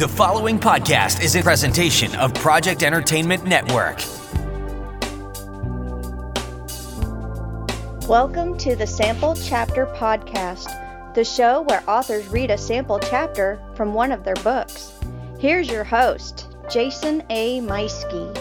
[0.00, 3.98] The following podcast is a presentation of Project Entertainment Network.
[8.08, 13.92] Welcome to the Sample Chapter Podcast, the show where authors read a sample chapter from
[13.92, 14.98] one of their books.
[15.38, 17.60] Here's your host, Jason A.
[17.60, 18.34] Meiske.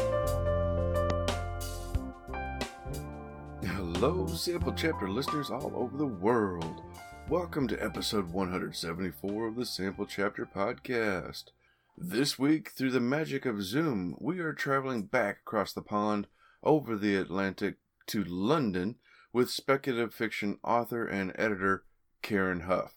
[3.65, 6.83] Hello, Sample Chapter listeners all over the world.
[7.29, 11.51] Welcome to episode 174 of the Sample Chapter Podcast.
[11.95, 16.25] This week, through the magic of Zoom, we are traveling back across the pond
[16.63, 17.75] over the Atlantic
[18.07, 18.95] to London
[19.31, 21.83] with speculative fiction author and editor
[22.23, 22.95] Karen Hough.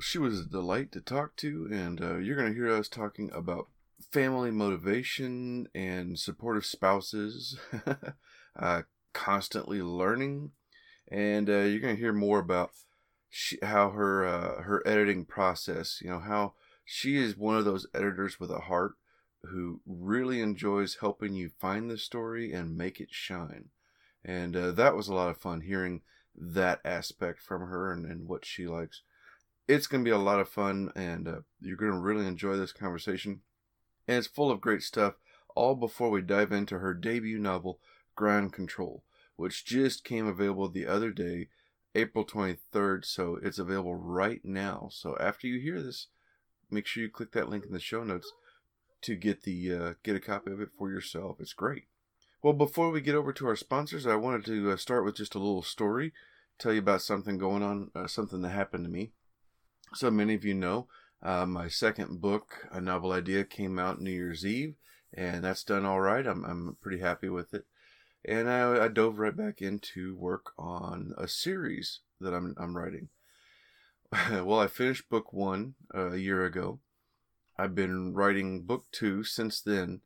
[0.00, 3.30] She was a delight to talk to, and uh, you're going to hear us talking
[3.32, 3.68] about
[4.10, 7.56] family motivation and supportive spouses,
[8.58, 10.50] uh, constantly learning,
[11.06, 12.72] and uh, you're going to hear more about
[13.28, 16.54] she, how her uh, her editing process, you know, how
[16.84, 18.94] she is one of those editors with a heart
[19.42, 23.66] who really enjoys helping you find the story and make it shine.
[24.24, 26.02] And uh, that was a lot of fun hearing
[26.34, 29.02] that aspect from her and, and what she likes.
[29.68, 32.56] It's going to be a lot of fun, and uh, you're going to really enjoy
[32.56, 33.40] this conversation.
[34.06, 35.14] And it's full of great stuff,
[35.54, 37.80] all before we dive into her debut novel,
[38.14, 39.02] Ground Control,
[39.36, 41.48] which just came available the other day
[41.96, 44.88] April 23rd, so it's available right now.
[44.92, 46.08] So after you hear this,
[46.70, 48.30] make sure you click that link in the show notes
[49.02, 51.36] to get the uh, get a copy of it for yourself.
[51.40, 51.84] It's great.
[52.42, 55.34] Well, before we get over to our sponsors, I wanted to uh, start with just
[55.34, 56.12] a little story,
[56.58, 59.12] tell you about something going on, uh, something that happened to me.
[59.94, 60.88] So many of you know,
[61.22, 64.74] uh, my second book, a novel idea, came out New Year's Eve,
[65.14, 66.26] and that's done all right.
[66.26, 67.64] I'm I'm pretty happy with it
[68.26, 73.08] and I, I dove right back into work on a series that I'm I'm writing.
[74.30, 76.80] well, I finished book one uh, a year ago.
[77.58, 80.00] I've been writing book two since then,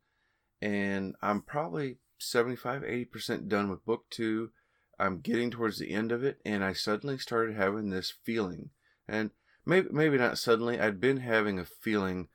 [0.61, 4.51] and I'm probably 75 80% done with book two.
[4.99, 8.71] I'm getting towards the end of it, and I suddenly started having this feeling.
[9.09, 9.31] And
[9.65, 12.29] maybe, maybe not suddenly, I'd been having a feeling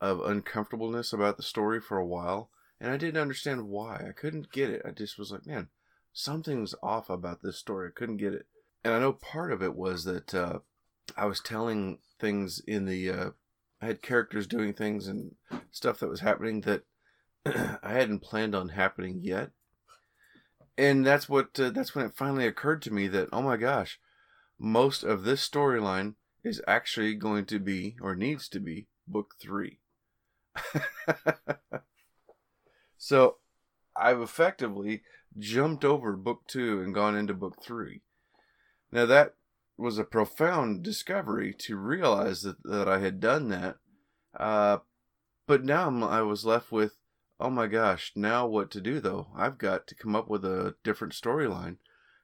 [0.00, 2.51] of uncomfortableness about the story for a while
[2.82, 4.04] and I didn't understand why.
[4.08, 4.82] I couldn't get it.
[4.84, 5.68] I just was like, man,
[6.12, 7.88] something's off about this story.
[7.88, 8.46] I couldn't get it.
[8.82, 10.58] And I know part of it was that uh,
[11.16, 13.08] I was telling things in the.
[13.08, 13.30] Uh,
[13.80, 15.36] I had characters doing things and
[15.70, 16.82] stuff that was happening that
[17.46, 19.50] I hadn't planned on happening yet.
[20.76, 21.58] And that's what.
[21.60, 24.00] Uh, that's when it finally occurred to me that oh my gosh,
[24.58, 29.78] most of this storyline is actually going to be or needs to be book three.
[33.02, 33.38] So
[33.96, 35.02] I've effectively
[35.36, 38.02] jumped over book two and gone into book three.
[38.92, 39.34] Now that
[39.76, 43.78] was a profound discovery to realize that, that I had done that.
[44.38, 44.78] Uh,
[45.48, 46.92] but now I'm, I was left with,
[47.40, 49.26] oh my gosh, now what to do though?
[49.36, 51.78] I've got to come up with a different storyline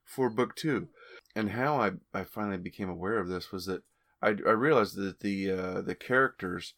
[0.04, 0.90] for book two.
[1.34, 3.82] And how I, I finally became aware of this was that
[4.22, 6.74] I, I realized that the uh, the characters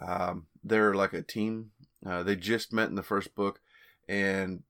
[0.00, 1.70] um, they're like a team
[2.06, 3.60] uh, they just met in the first book,
[4.08, 4.62] and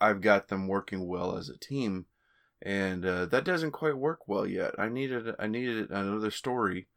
[0.00, 2.06] I've got them working well as a team,
[2.60, 4.74] and uh, that doesn't quite work well yet.
[4.78, 6.88] I needed I needed another story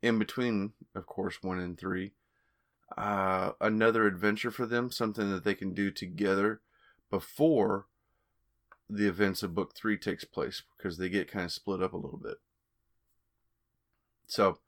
[0.00, 2.12] in between, of course, one and three.
[2.96, 6.60] Uh, another adventure for them, something that they can do together
[7.10, 7.86] before
[8.90, 11.96] the events of book three takes place, because they get kind of split up a
[11.96, 12.36] little bit.
[14.26, 14.58] So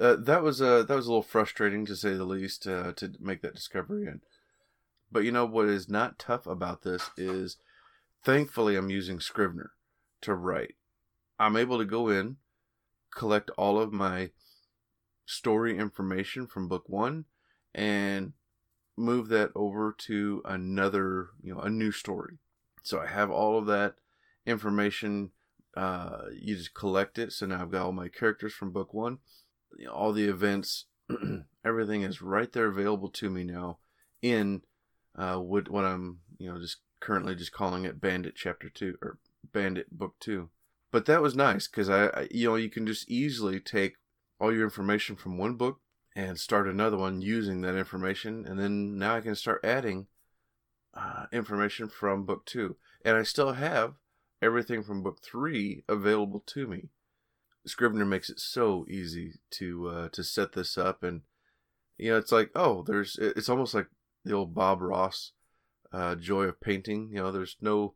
[0.00, 3.12] uh, that was uh, that was a little frustrating to say the least uh, to
[3.20, 4.06] make that discovery.
[4.06, 4.20] And
[5.10, 7.58] but you know what is not tough about this is,
[8.24, 9.72] thankfully, I'm using Scrivener
[10.22, 10.74] to write.
[11.38, 12.36] I'm able to go in,
[13.14, 14.30] collect all of my
[15.26, 17.26] story information from book one,
[17.72, 18.32] and
[18.96, 22.38] move that over to another, you know, a new story.
[22.82, 23.94] So I have all of that
[24.44, 25.30] information.
[25.76, 27.32] Uh, you just collect it.
[27.32, 29.18] So now I've got all my characters from book one
[29.78, 30.86] you know, all the events,
[31.64, 33.78] everything is right there available to me now
[34.22, 34.62] in
[35.16, 39.18] uh, what what I'm you know just currently just calling it Bandit Chapter Two or
[39.52, 40.50] Bandit Book Two.
[40.90, 43.96] But that was nice because I, I you know you can just easily take
[44.40, 45.80] all your information from one book
[46.16, 50.06] and start another one using that information, and then now I can start adding
[50.94, 53.94] uh, information from book two, and I still have
[54.40, 56.88] everything from book three available to me.
[57.66, 61.22] Scrivener makes it so easy to uh, to set this up, and
[61.96, 63.86] you know, it's like, oh, there's, it's almost like
[64.24, 65.32] the old Bob Ross
[65.92, 67.10] uh, joy of painting.
[67.12, 67.94] You know, there's no,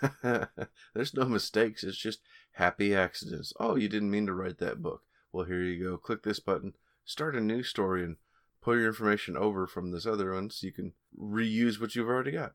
[0.22, 1.84] there's no mistakes.
[1.84, 2.20] It's just
[2.52, 3.52] happy accidents.
[3.60, 5.02] Oh, you didn't mean to write that book.
[5.32, 5.98] Well, here you go.
[5.98, 6.72] Click this button,
[7.04, 8.16] start a new story, and
[8.62, 12.32] pull your information over from this other one so you can reuse what you've already
[12.32, 12.54] got.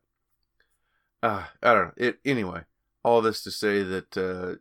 [1.22, 1.92] Uh, I don't know.
[1.96, 2.62] It anyway.
[3.04, 4.56] All this to say that uh,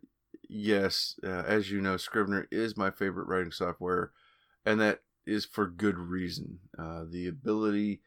[0.54, 4.12] yes, uh, as you know, Scrivener is my favorite writing software,
[4.66, 6.60] and that is for good reason.
[6.78, 8.02] Uh, the ability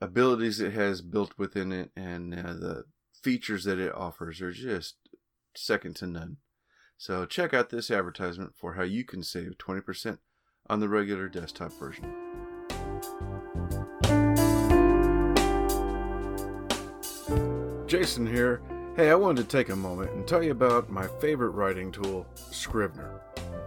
[0.00, 2.84] abilities it has built within it and uh, the
[3.22, 4.96] features that it offers are just
[5.56, 6.36] second to none.
[6.98, 10.18] So check out this advertisement for how you can save 20%
[10.68, 12.12] on the regular desktop version.
[17.86, 18.60] Jason here.
[18.96, 22.24] Hey, I wanted to take a moment and tell you about my favorite writing tool,
[22.36, 23.20] Scrivener.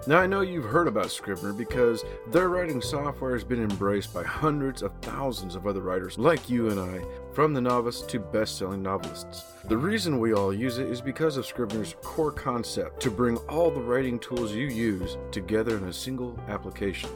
[0.08, 4.24] Now, I know you've heard about Scrivener because their writing software has been embraced by
[4.24, 7.02] hundreds of thousands of other writers like you and I,
[7.34, 9.44] from the novice to best selling novelists.
[9.66, 13.70] The reason we all use it is because of Scrivener's core concept to bring all
[13.70, 17.10] the writing tools you use together in a single application.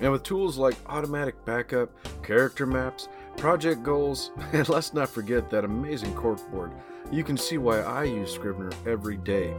[0.00, 1.90] And with tools like automatic backup,
[2.24, 6.72] character maps, project goals, and let's not forget that amazing corkboard,
[7.12, 9.54] you can see why I use Scrivener every day.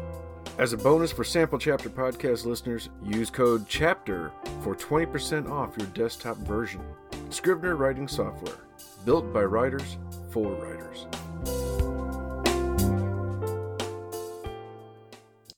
[0.58, 5.88] As a bonus for Sample Chapter podcast listeners, use code CHAPTER for 20% off your
[5.90, 6.82] desktop version.
[7.30, 8.58] Scrivener writing software,
[9.06, 9.98] built by writers
[10.32, 11.06] for writers.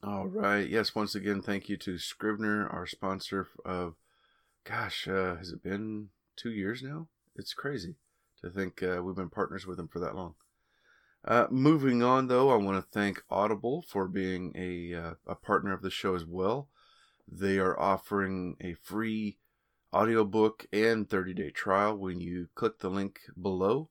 [0.04, 0.68] All right.
[0.70, 3.96] Yes, once again, thank you to Scrivener, our sponsor of,
[4.66, 7.08] gosh, uh, has it been two years now?
[7.38, 7.96] It's crazy
[8.44, 10.36] to think uh, we've been partners with them for that long.
[11.27, 15.74] Uh, moving on, though, I want to thank Audible for being a, uh, a partner
[15.74, 16.69] of the show as well.
[17.27, 19.39] They are offering a free
[19.92, 23.89] audiobook and 30 day trial when you click the link below.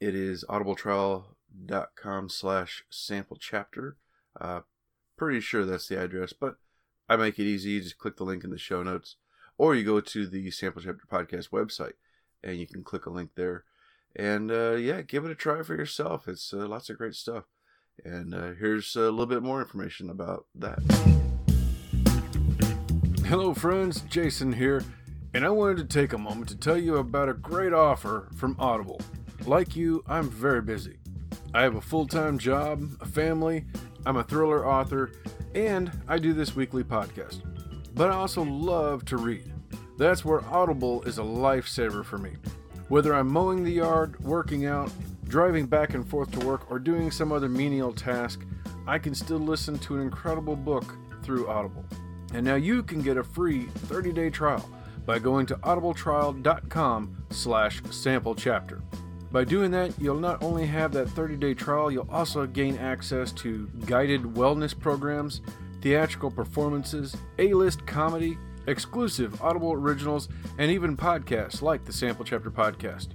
[0.00, 3.96] It is audibletrial.com slash sample chapter.
[4.40, 4.60] Uh,
[5.16, 6.58] pretty sure that's the address, but
[7.08, 7.70] I make it easy.
[7.70, 9.16] You just click the link in the show notes,
[9.58, 11.94] or you go to the Sample Chapter Podcast website
[12.44, 13.64] and you can click a link there
[14.16, 16.28] and uh, yeah, give it a try for yourself.
[16.28, 17.44] It's uh, lots of great stuff.
[18.04, 20.78] And uh, here's a little bit more information about that.
[23.26, 24.00] Hello, friends.
[24.02, 24.82] Jason here.
[25.32, 28.56] And I wanted to take a moment to tell you about a great offer from
[28.58, 29.00] Audible.
[29.46, 30.98] Like you, I'm very busy.
[31.54, 33.66] I have a full time job, a family,
[34.06, 35.12] I'm a thriller author,
[35.54, 37.42] and I do this weekly podcast.
[37.94, 39.52] But I also love to read.
[39.98, 42.32] That's where Audible is a lifesaver for me.
[42.90, 44.90] Whether I'm mowing the yard, working out,
[45.28, 48.44] driving back and forth to work, or doing some other menial task,
[48.84, 51.84] I can still listen to an incredible book through Audible.
[52.34, 54.68] And now you can get a free 30-day trial
[55.06, 57.80] by going to audibletrial.com slash.
[59.30, 63.68] By doing that, you'll not only have that 30-day trial, you'll also gain access to
[63.86, 65.42] guided wellness programs,
[65.80, 68.36] theatrical performances, A-list comedy,
[68.70, 70.28] exclusive Audible originals,
[70.58, 73.08] and even podcasts like the Sample Chapter Podcast.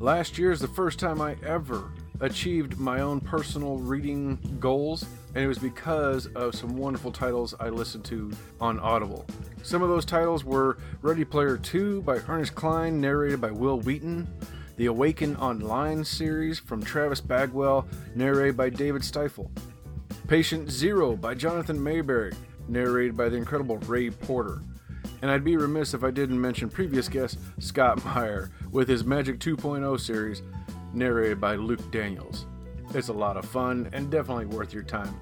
[0.00, 5.04] Last year is the first time I ever achieved my own personal reading goals,
[5.34, 9.26] and it was because of some wonderful titles I listened to on Audible.
[9.62, 14.28] Some of those titles were Ready Player 2 by Ernest Cline, narrated by Wil Wheaton,
[14.76, 19.50] the Awaken Online series from Travis Bagwell, narrated by David Stifel,
[20.28, 22.34] Patient Zero by Jonathan Maberry,
[22.68, 24.62] narrated by the incredible Ray Porter.
[25.24, 29.38] And I'd be remiss if I didn't mention previous guest Scott Meyer with his Magic
[29.38, 30.42] 2.0 series,
[30.92, 32.44] narrated by Luke Daniels.
[32.92, 35.18] It's a lot of fun and definitely worth your time.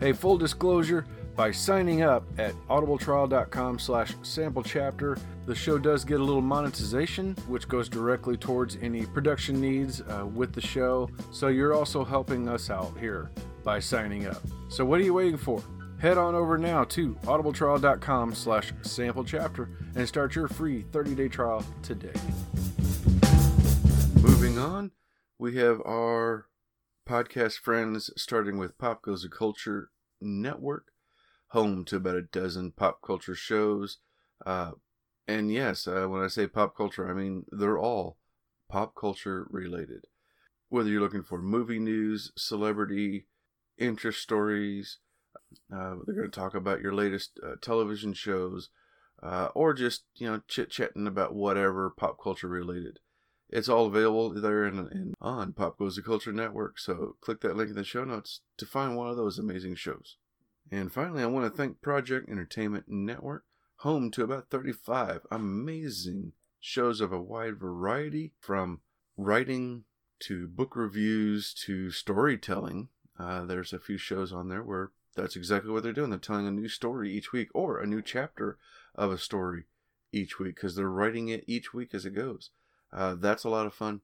[0.00, 5.16] Hey, full disclosure, by signing up at audibletrial.com slash sample chapter,
[5.46, 10.26] the show does get a little monetization, which goes directly towards any production needs uh,
[10.26, 11.08] with the show.
[11.30, 13.30] So you're also helping us out here
[13.62, 14.42] by signing up.
[14.68, 15.62] So what are you waiting for?
[16.00, 21.64] Head on over now to audibletrial.com slash sample chapter and start your free 30-day trial
[21.82, 22.12] today.
[24.22, 24.92] Moving on,
[25.40, 26.46] we have our
[27.08, 29.90] podcast friends starting with Pop Goes the Culture
[30.20, 30.92] Network,
[31.48, 33.98] home to about a dozen pop culture shows.
[34.46, 34.72] Uh,
[35.26, 38.18] and yes, uh, when I say pop culture, I mean they're all
[38.70, 40.04] pop culture related.
[40.68, 43.26] Whether you're looking for movie news, celebrity,
[43.78, 44.98] interest stories,
[45.72, 48.70] uh, they're going to talk about your latest uh, television shows,
[49.22, 52.98] uh, or just you know chit chatting about whatever pop culture related.
[53.50, 56.78] It's all available there and, in, on Pop Goes the Culture Network.
[56.78, 60.16] So click that link in the show notes to find one of those amazing shows.
[60.70, 63.44] And finally, I want to thank Project Entertainment Network,
[63.76, 68.80] home to about 35 amazing shows of a wide variety from
[69.16, 69.84] writing
[70.20, 72.88] to book reviews to storytelling.
[73.18, 76.10] Uh, there's a few shows on there where that's exactly what they're doing.
[76.10, 78.58] They're telling a new story each week or a new chapter
[78.94, 79.64] of a story
[80.12, 82.50] each week because they're writing it each week as it goes.
[82.92, 84.00] Uh, that's a lot of fun.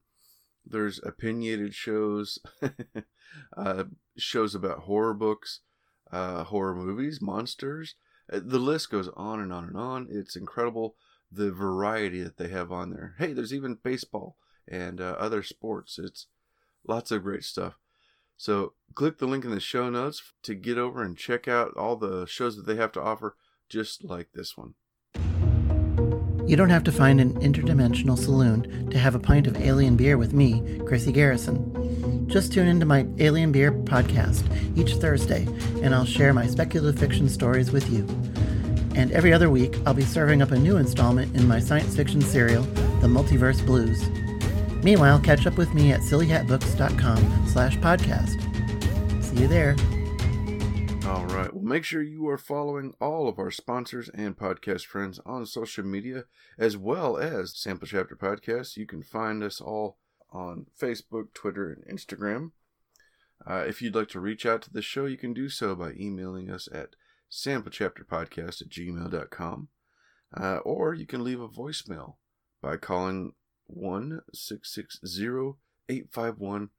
[0.65, 2.39] There's opinionated shows,
[3.57, 3.83] uh,
[4.17, 5.61] shows about horror books,
[6.11, 7.95] uh, horror movies, monsters.
[8.31, 10.07] Uh, the list goes on and on and on.
[10.09, 10.95] It's incredible
[11.31, 13.15] the variety that they have on there.
[13.19, 15.99] Hey, there's even baseball and uh, other sports.
[15.99, 16.27] It's
[16.87, 17.77] lots of great stuff.
[18.37, 21.95] So click the link in the show notes to get over and check out all
[21.95, 23.35] the shows that they have to offer,
[23.69, 24.75] just like this one.
[26.47, 30.17] You don't have to find an interdimensional saloon to have a pint of alien beer
[30.17, 32.27] with me, Chrissy Garrison.
[32.27, 34.43] Just tune into my Alien Beer podcast
[34.77, 35.47] each Thursday,
[35.81, 38.05] and I'll share my speculative fiction stories with you.
[38.95, 42.21] And every other week, I'll be serving up a new installment in my science fiction
[42.21, 42.63] serial,
[43.01, 44.07] The Multiverse Blues.
[44.85, 48.39] Meanwhile, catch up with me at sillyhatbooks.com slash podcast.
[49.23, 49.75] See you there.
[51.09, 51.51] All right.
[51.51, 55.83] Well, make sure you are following all of our sponsors and podcast friends on social
[55.83, 56.25] media,
[56.59, 58.77] as well as Sample Chapter Podcast.
[58.77, 59.97] You can find us all
[60.31, 62.51] on Facebook, Twitter, and Instagram.
[63.43, 65.93] Uh, if you'd like to reach out to the show, you can do so by
[65.93, 66.89] emailing us at
[67.31, 69.67] samplechapterpodcast at gmail.com.
[70.39, 72.17] Uh, or you can leave a voicemail
[72.61, 73.33] by calling
[73.67, 75.57] one six six zero
[75.89, 76.69] eight five one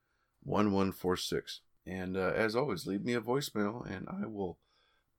[0.42, 1.60] one one four six.
[1.86, 4.58] And uh, as always, leave me a voicemail and I will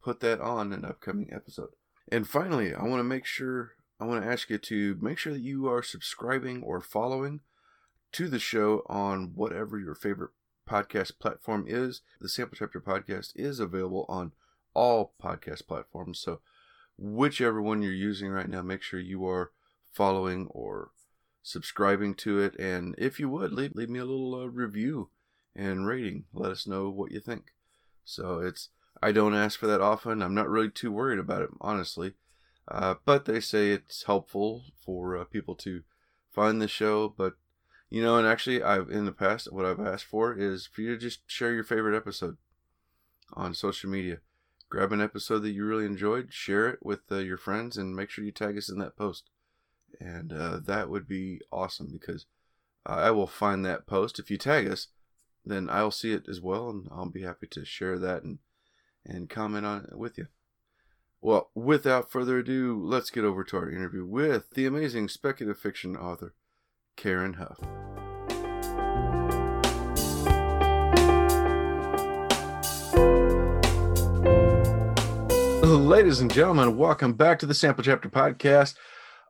[0.01, 1.69] put that on an upcoming episode.
[2.11, 5.33] And finally, I want to make sure, I want to ask you to make sure
[5.33, 7.41] that you are subscribing or following
[8.13, 10.31] to the show on whatever your favorite
[10.67, 12.01] podcast platform is.
[12.21, 14.31] The Sample Chapter Podcast is available on
[14.73, 16.19] all podcast platforms.
[16.19, 16.39] So,
[16.97, 19.51] whichever one you're using right now, make sure you are
[19.91, 20.91] following or
[21.47, 22.55] subscribing to it.
[22.59, 25.09] And if you would, leave, leave me a little uh, review
[25.55, 26.25] and rating.
[26.33, 27.53] Let us know what you think.
[28.03, 28.69] So it's
[29.01, 30.21] I don't ask for that often.
[30.21, 32.13] I'm not really too worried about it, honestly.
[32.67, 35.83] Uh, but they say it's helpful for uh, people to
[36.29, 37.07] find the show.
[37.07, 37.35] But
[37.89, 40.89] you know, and actually, I've in the past what I've asked for is for you
[40.89, 42.37] to just share your favorite episode
[43.33, 44.19] on social media.
[44.69, 48.09] Grab an episode that you really enjoyed, share it with uh, your friends, and make
[48.09, 49.29] sure you tag us in that post
[49.99, 52.25] and uh, that would be awesome because
[52.85, 54.19] I will find that post.
[54.19, 54.87] If you tag us,
[55.45, 58.39] then I'll see it as well, and I'll be happy to share that and
[59.05, 60.27] and comment on it with you.
[61.21, 65.95] Well, without further ado, let's get over to our interview with the amazing speculative fiction
[65.95, 66.33] author,
[66.95, 67.59] Karen Hough.
[75.63, 78.75] Ladies and gentlemen, welcome back to the Sample Chapter Podcast.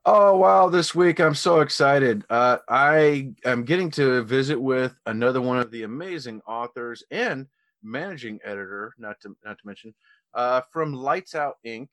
[0.10, 0.70] Oh wow!
[0.70, 2.24] This week I'm so excited.
[2.30, 7.46] Uh, I am getting to visit with another one of the amazing authors and
[7.84, 9.94] managing editor, not to not to mention,
[10.34, 11.90] uh, from Lights Out Ink.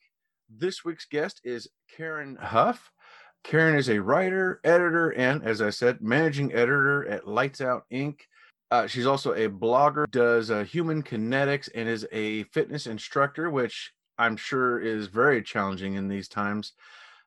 [0.49, 1.66] This week's guest is
[1.97, 2.92] Karen Hough.
[3.42, 8.28] Karen is a writer, editor, and as I said, managing editor at Lights Out Ink.
[8.71, 13.92] Uh, she's also a blogger, does uh, human kinetics, and is a fitness instructor, which
[14.18, 16.75] I'm sure is very challenging in these times.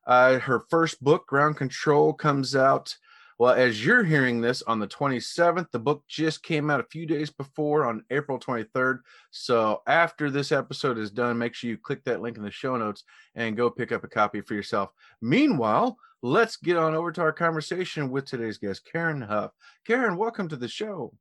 [0.08, 2.96] Uh, her first book, Ground Control, comes out.
[3.40, 7.06] Well, as you're hearing this on the 27th, the book just came out a few
[7.06, 9.02] days before on April 23rd.
[9.30, 12.78] So after this episode is done, make sure you click that link in the show
[12.78, 13.04] notes
[13.36, 14.90] and go pick up a copy for yourself.
[15.22, 19.52] Meanwhile, let's get on over to our conversation with today's guest, Karen Hough.
[19.86, 21.14] Karen, welcome to the show.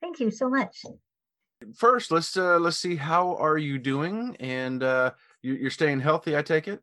[0.00, 0.84] Thank you so much.
[1.74, 5.10] First, let's uh, let's see how are you doing, and uh,
[5.42, 6.36] you, you're staying healthy.
[6.36, 6.80] I take it.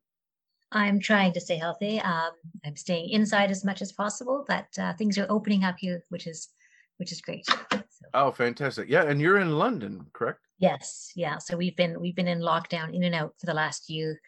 [0.75, 2.00] I'm trying to stay healthy.
[2.01, 2.32] Um,
[2.65, 6.27] I'm staying inside as much as possible, but uh, things are opening up here, which
[6.27, 6.50] is
[6.98, 7.46] which is great.
[7.48, 7.82] So,
[8.13, 8.89] Oh, fantastic!
[8.89, 10.39] Yeah, and you're in London, correct?
[10.60, 11.38] yes, yeah.
[11.38, 14.20] So we've been we've been in lockdown in and out for the last year,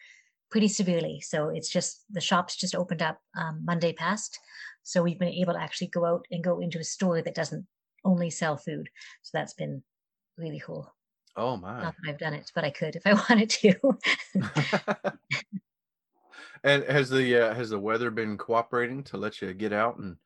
[0.50, 1.20] pretty severely.
[1.20, 4.38] So it's just the shops just opened up um, Monday past,
[4.82, 7.66] so we've been able to actually go out and go into a store that doesn't
[8.06, 8.88] only sell food.
[9.22, 9.82] So that's been
[10.38, 10.94] really cool.
[11.36, 11.82] Oh my!
[11.82, 13.74] Not that I've done it, but I could if I wanted to.
[16.64, 20.16] and has the uh, has the weather been cooperating to let you get out and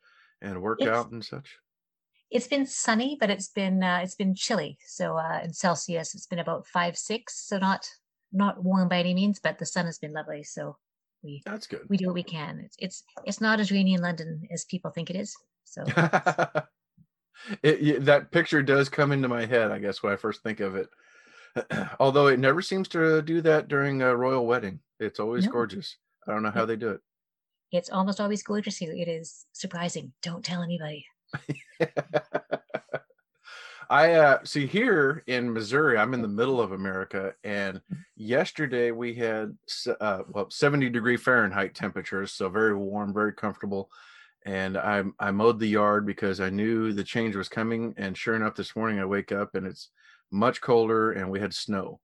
[0.40, 1.58] and work It's- out and such?
[2.34, 4.78] it's been sunny, but it's been uh, it's been chilly.
[4.86, 7.46] So uh, in Celsius, it's been about five six.
[7.46, 7.86] So not
[8.32, 10.42] not warm by any means, but the sun has been lovely.
[10.42, 10.76] So
[11.22, 11.82] we That's good.
[11.90, 12.60] we do what we can.
[12.64, 15.36] It's it's it's not as rainy in London as people think it is.
[15.64, 15.84] So
[17.62, 20.60] it, y- that picture does come into my head, I guess, when I first think
[20.60, 20.88] of it.
[22.00, 24.80] Although it never seems to do that during a royal wedding.
[25.00, 25.52] It's always No.
[25.52, 25.96] gorgeous.
[26.26, 27.00] I don't know how they do it.
[27.72, 28.92] it's almost always gorgeous here.
[28.92, 30.12] It is surprising.
[30.22, 31.06] Don't tell anybody.
[33.90, 37.80] I uh, see here in Missouri, I'm in the middle of America, and
[38.16, 39.54] yesterday we had
[40.00, 43.90] uh, well 70 degree Fahrenheit temperatures, so very warm, very comfortable.
[44.46, 47.92] And I I mowed the yard because I knew the change was coming.
[47.98, 49.90] And sure enough, this morning I wake up and it's
[50.30, 52.00] much colder, and we had snow.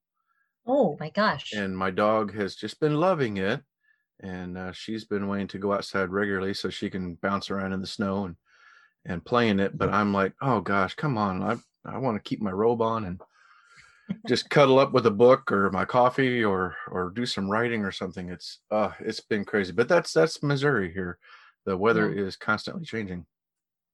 [0.66, 1.52] Oh my gosh!
[1.54, 3.62] And my dog has just been loving it,
[4.20, 7.80] and uh, she's been wanting to go outside regularly so she can bounce around in
[7.80, 8.37] the snow and
[9.06, 9.76] and playing it.
[9.78, 11.42] But I'm like, oh gosh, come on!
[11.42, 13.20] I I want to keep my robe on and
[14.26, 17.92] just cuddle up with a book or my coffee or or do some writing or
[17.92, 18.28] something.
[18.28, 19.72] It's uh it's been crazy.
[19.72, 21.18] But that's that's Missouri here.
[21.66, 22.25] The weather yeah.
[22.25, 23.26] is constantly changing.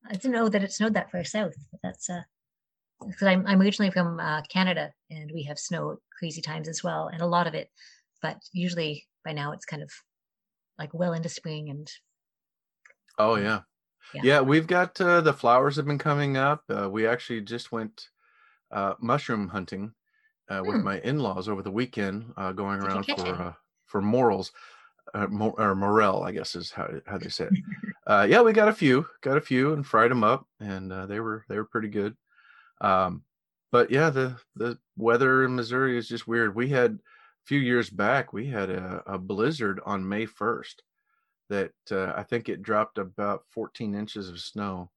[0.07, 1.55] I didn't know that it snowed that far south.
[1.83, 2.23] That's uh
[3.07, 7.09] because I'm I'm originally from uh, Canada and we have snow crazy times as well
[7.09, 7.69] and a lot of it.
[8.23, 9.91] But usually by now it's kind of
[10.79, 11.91] like well into spring and
[13.19, 13.61] oh yeah.
[14.15, 16.65] yeah, yeah we've got uh, the flowers have been coming up.
[16.69, 18.09] Uh, we actually just went
[18.71, 19.93] uh, mushroom hunting
[20.49, 20.85] uh, with hmm.
[20.85, 23.53] my in-laws over the weekend uh, going around for uh,
[23.87, 24.53] for morels
[25.29, 28.29] Mor- or morel i guess is how, how they say it.
[28.29, 31.45] Yeah we got a few got a few and fried them up and they were
[31.49, 32.17] they were pretty good.
[32.81, 33.23] Um,
[33.71, 36.55] but yeah the the weather in missouri is just weird.
[36.55, 36.99] We had
[37.45, 40.75] few years back we had a, a blizzard on may 1st
[41.51, 44.91] that uh, I think it dropped about 14 inches of snow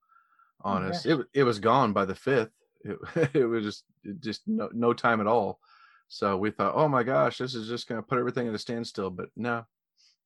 [0.64, 1.06] oh, on oh, us.
[1.06, 2.52] It it was gone by the fifth.
[2.84, 2.98] It,
[3.34, 3.84] it was just
[4.20, 5.60] just no, no time at all.
[6.08, 8.60] So we thought, oh my gosh, this is just going to put everything at a
[8.60, 9.10] standstill.
[9.10, 9.66] But no,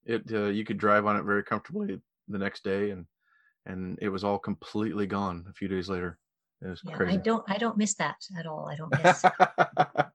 [0.06, 3.06] it uh, you could drive on it very comfortably the next day, and
[3.66, 6.18] and it was all completely gone a few days later.
[6.62, 7.13] It was yeah, crazy.
[7.13, 8.70] I don't I don't miss that at all.
[8.70, 9.25] I don't miss.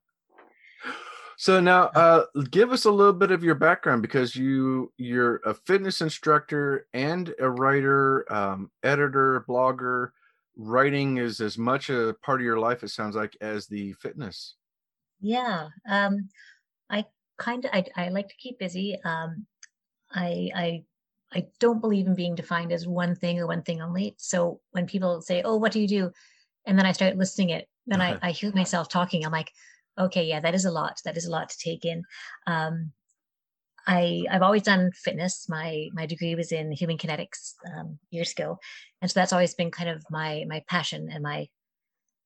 [1.38, 5.52] So now, uh, give us a little bit of your background because you you're a
[5.52, 10.10] fitness instructor and a writer, um, editor, blogger.
[10.56, 14.54] Writing is as much a part of your life, it sounds like, as the fitness.
[15.20, 16.30] Yeah, um,
[16.88, 17.04] I
[17.36, 18.98] kind of I, I like to keep busy.
[19.04, 19.46] Um,
[20.10, 20.84] I I
[21.34, 24.14] I don't believe in being defined as one thing or one thing only.
[24.16, 26.12] So when people say, "Oh, what do you do?"
[26.66, 29.24] and then I start listing it, then I, I hear myself talking.
[29.24, 29.52] I'm like,
[29.98, 31.00] okay, yeah, that is a lot.
[31.04, 32.04] That is a lot to take in.
[32.46, 32.92] Um,
[33.86, 35.48] I I've always done fitness.
[35.48, 38.58] My my degree was in human kinetics um, years ago,
[39.00, 41.48] and so that's always been kind of my my passion and my.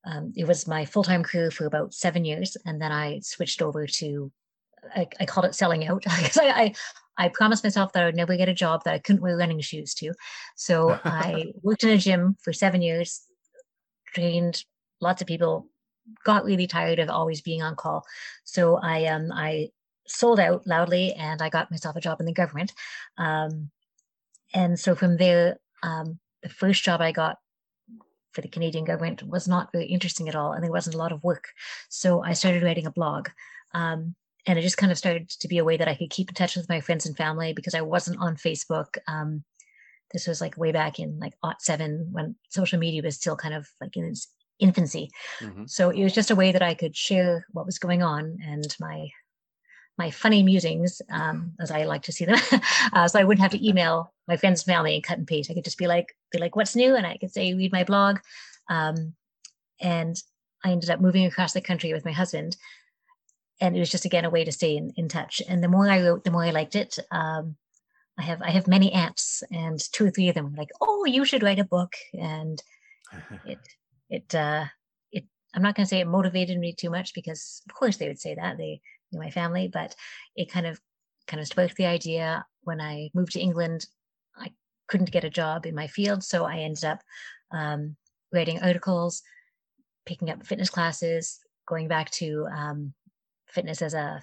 [0.03, 3.61] Um, it was my full time career for about seven years, and then I switched
[3.61, 4.31] over to.
[4.95, 6.73] I, I called it selling out because I, I
[7.17, 9.59] I promised myself that I would never get a job that I couldn't wear running
[9.59, 10.13] shoes to.
[10.55, 13.21] So I worked in a gym for seven years,
[14.07, 14.63] trained
[15.01, 15.67] lots of people,
[16.23, 18.05] got really tired of always being on call.
[18.43, 19.69] So I um I
[20.07, 22.73] sold out loudly and I got myself a job in the government.
[23.17, 23.69] Um,
[24.53, 27.37] and so from there, um, the first job I got
[28.33, 31.11] for the Canadian government was not very interesting at all, and there wasn't a lot
[31.11, 31.49] of work.
[31.89, 33.29] So I started writing a blog.
[33.73, 34.15] Um,
[34.47, 36.35] and it just kind of started to be a way that I could keep in
[36.35, 38.97] touch with my friends and family because I wasn't on Facebook.
[39.07, 39.43] Um,
[40.13, 43.53] this was like way back in like aught seven when social media was still kind
[43.53, 44.27] of like in its
[44.61, 45.09] infancy.
[45.39, 45.65] Mm-hmm.
[45.65, 48.75] So it was just a way that I could share what was going on and
[48.79, 49.09] my
[49.97, 52.39] my funny musings, um, as I like to see them.
[52.93, 55.51] uh, so I wouldn't have to email my friends, family, and cut and paste.
[55.51, 57.83] I could just be like, be like, "What's new?" and I could say, "Read my
[57.83, 58.19] blog."
[58.69, 59.13] Um,
[59.81, 60.15] and
[60.63, 62.55] I ended up moving across the country with my husband,
[63.59, 65.41] and it was just again a way to stay in, in touch.
[65.47, 66.97] And the more I wrote, the more I liked it.
[67.11, 67.57] Um,
[68.17, 71.05] I have I have many aunts, and two or three of them were like, "Oh,
[71.05, 72.61] you should write a book," and
[73.45, 73.59] it
[74.11, 74.65] it uh
[75.11, 75.23] it
[75.55, 78.19] i'm not going to say it motivated me too much because of course they would
[78.19, 78.79] say that they
[79.11, 79.95] knew my family but
[80.35, 80.79] it kind of
[81.25, 83.87] kind of spoke the idea when i moved to england
[84.37, 84.51] i
[84.87, 86.99] couldn't get a job in my field so i ended up
[87.51, 87.95] um,
[88.31, 89.23] writing articles
[90.05, 92.93] picking up fitness classes going back to um,
[93.47, 94.21] fitness as a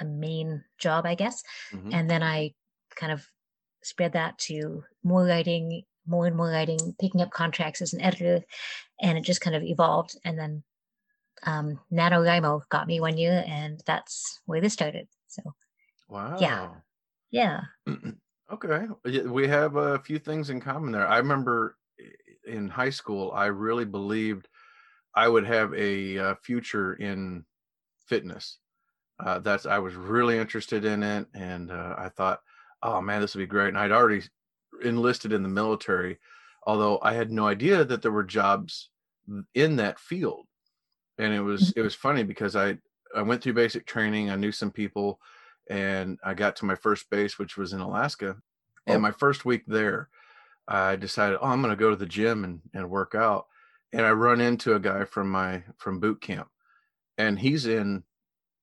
[0.00, 1.92] a main job i guess mm-hmm.
[1.92, 2.52] and then i
[2.96, 3.26] kind of
[3.82, 8.42] spread that to more writing more and more writing, picking up contracts as an editor,
[9.00, 10.16] and it just kind of evolved.
[10.24, 10.62] And then
[11.44, 15.08] um, NaNoWriMo got me one year, and that's where this started.
[15.28, 15.42] So,
[16.08, 16.36] wow.
[16.40, 16.68] Yeah.
[17.34, 17.62] Yeah.
[18.52, 18.88] okay.
[19.24, 21.08] We have a few things in common there.
[21.08, 21.78] I remember
[22.46, 24.48] in high school, I really believed
[25.14, 27.46] I would have a, uh, future in
[28.06, 28.58] fitness.
[29.18, 32.40] Uh, that's I was really interested in it, and uh, I thought,
[32.82, 33.68] oh man, this would be great.
[33.68, 34.22] And I'd already
[34.82, 36.18] enlisted in the military,
[36.66, 38.90] although I had no idea that there were jobs
[39.54, 40.46] in that field.
[41.18, 41.80] And it was mm-hmm.
[41.80, 42.78] it was funny because I
[43.14, 45.20] I went through basic training, I knew some people,
[45.68, 48.36] and I got to my first base, which was in Alaska.
[48.86, 49.00] And oh.
[49.00, 50.08] my first week there,
[50.66, 53.46] I decided, oh, I'm going to go to the gym and, and work out.
[53.92, 56.48] and I run into a guy from my from boot camp,
[57.18, 58.04] and he's in,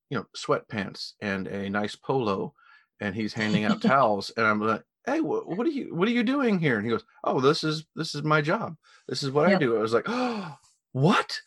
[0.10, 2.54] you know, sweatpants and a nice polo,
[3.00, 6.12] and he's handing out towels, and I'm like, "Hey, what, what are you what are
[6.12, 8.75] you doing here?" And he goes, "Oh, this is this is my job.
[9.07, 10.55] This is what I do." I was like, "Oh,
[10.91, 11.39] what?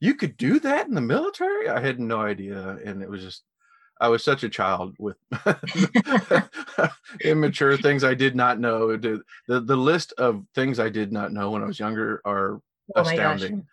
[0.00, 3.42] You could do that in the military?" I had no idea, and it was just.
[4.00, 5.16] I was such a child with
[7.24, 8.96] immature things I did not know.
[8.96, 12.60] The, the list of things I did not know when I was younger are
[12.96, 13.66] Oh astounding.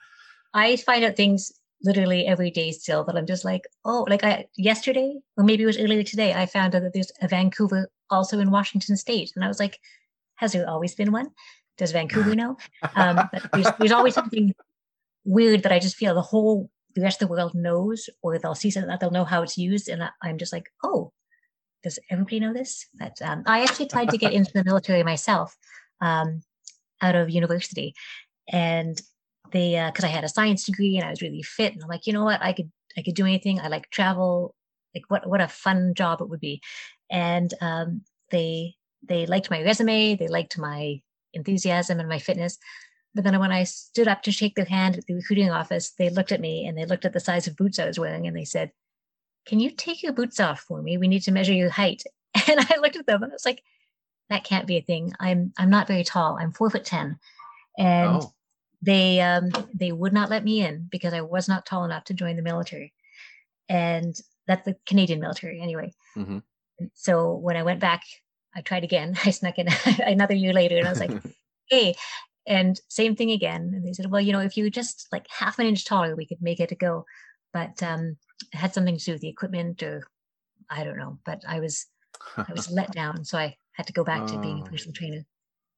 [0.54, 1.52] I find out things
[1.84, 5.68] literally every day still that I'm just like, oh, like I yesterday, or maybe it
[5.68, 9.32] was earlier today, I found out that there's a Vancouver also in Washington State.
[9.36, 9.80] And I was like,
[10.36, 11.30] has there always been one?
[11.78, 12.58] Does Vancouver know?
[12.96, 14.54] Um, but there's, there's always something
[15.24, 18.56] weird that I just feel the whole the rest of the world knows, or they'll
[18.56, 19.88] see something that they'll know how it's used.
[19.88, 21.14] And I'm just like, oh,
[21.84, 22.88] does everybody know this?
[23.00, 25.56] But um, I actually tried to get into the military myself
[26.02, 26.42] um,
[27.02, 27.94] out of university.
[28.52, 29.02] And
[29.52, 32.08] they because I had a science degree and I was really fit and I'm like,
[32.08, 33.60] you know what, I could I could do anything.
[33.60, 34.56] I like travel.
[34.94, 36.62] Like what what a fun job it would be.
[37.12, 41.02] And um, they they liked my resume, they liked my
[41.34, 42.58] enthusiasm and my fitness.
[43.14, 46.10] But then when I stood up to shake their hand at the recruiting office, they
[46.10, 48.36] looked at me and they looked at the size of boots I was wearing and
[48.36, 48.72] they said,
[49.46, 50.98] Can you take your boots off for me?
[50.98, 52.04] We need to measure your height.
[52.48, 53.62] And I looked at them and I was like,
[54.30, 55.14] that can't be a thing.
[55.20, 56.38] I'm I'm not very tall.
[56.40, 57.20] I'm four foot ten.
[57.78, 58.34] And Oh,
[58.82, 62.14] they um they would not let me in because I was not tall enough to
[62.14, 62.94] join the military.
[63.68, 64.16] And
[64.48, 65.94] that's the Canadian military anyway.
[66.16, 66.44] Mhm.
[66.94, 68.04] So when I went back,
[68.56, 69.16] I tried again.
[69.26, 69.68] I snuck in
[70.00, 71.12] another year later and I was like,
[71.70, 71.96] hey,
[72.48, 73.72] and same thing again.
[73.74, 76.16] And they said, well, you know, if you were just like half an inch taller,
[76.16, 77.06] we could make it a go.
[77.54, 78.18] But um
[78.54, 80.08] it had something to do with the equipment or
[80.70, 81.20] I don't know.
[81.26, 81.86] But I was
[82.38, 83.24] I was let down.
[83.26, 84.70] So I had to go back to being a Oh.
[84.70, 85.26] personal trainer.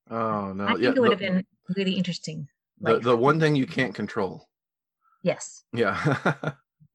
[0.10, 0.90] oh no, I think yeah.
[0.92, 2.48] it would have been really interesting.
[2.80, 4.48] the, the one thing you can't control.
[5.24, 5.96] Yes, Yeah,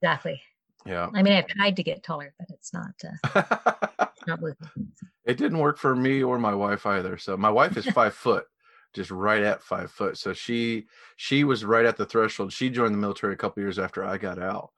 [0.01, 0.41] exactly.
[0.85, 1.09] Yeah.
[1.13, 4.67] I mean, I've tried to get taller, but it's not uh, not working.
[5.25, 7.17] it didn't work for me or my wife either.
[7.17, 8.45] So my wife is five foot,
[8.93, 10.17] just right at five foot.
[10.17, 10.85] So she
[11.17, 12.53] she was right at the threshold.
[12.53, 14.71] She joined the military a couple years after I got out,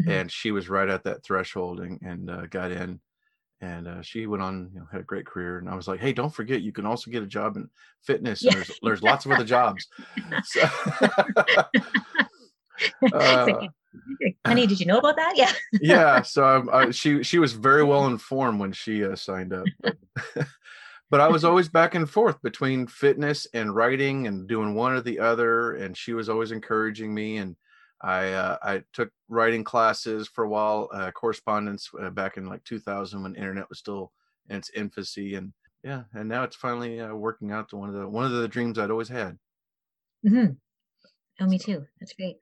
[0.00, 0.08] Mhm.
[0.20, 3.00] and she was right at that threshold and, and uh, got in.
[3.60, 5.58] And uh, she went on, you know, had a great career.
[5.58, 7.70] And I was like, hey, don't forget, you can also get a job in
[8.04, 8.42] fitness.
[8.42, 8.54] Yeah.
[8.54, 9.86] there's there's lots of other jobs.
[10.44, 10.62] So,
[13.12, 13.66] uh,
[14.46, 15.34] Honey, did you know about that?
[15.36, 15.52] Yeah.
[15.80, 19.66] yeah so um, I, she she was very well informed when she uh, signed up
[19.80, 19.96] but,
[21.10, 25.00] but i was always back and forth between fitness and writing and doing one or
[25.00, 27.56] the other and she was always encouraging me and
[28.00, 32.64] i uh, i took writing classes for a while uh, correspondence uh, back in like
[32.64, 34.12] 2000 when internet was still
[34.48, 35.52] in its infancy and
[35.82, 38.48] yeah and now it's finally uh, working out to one of the one of the
[38.48, 39.38] dreams i'd always had
[40.26, 40.52] mm-hmm.
[41.40, 41.86] Oh, me too.
[41.98, 42.36] That's great.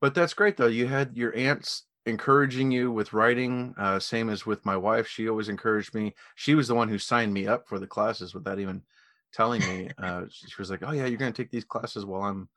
[0.00, 4.46] But that's great though you had your aunts encouraging you with writing uh, same as
[4.46, 7.68] with my wife she always encouraged me she was the one who signed me up
[7.68, 8.82] for the classes without even
[9.32, 12.22] telling me uh, she was like oh yeah you're going to take these classes while
[12.22, 12.48] i'm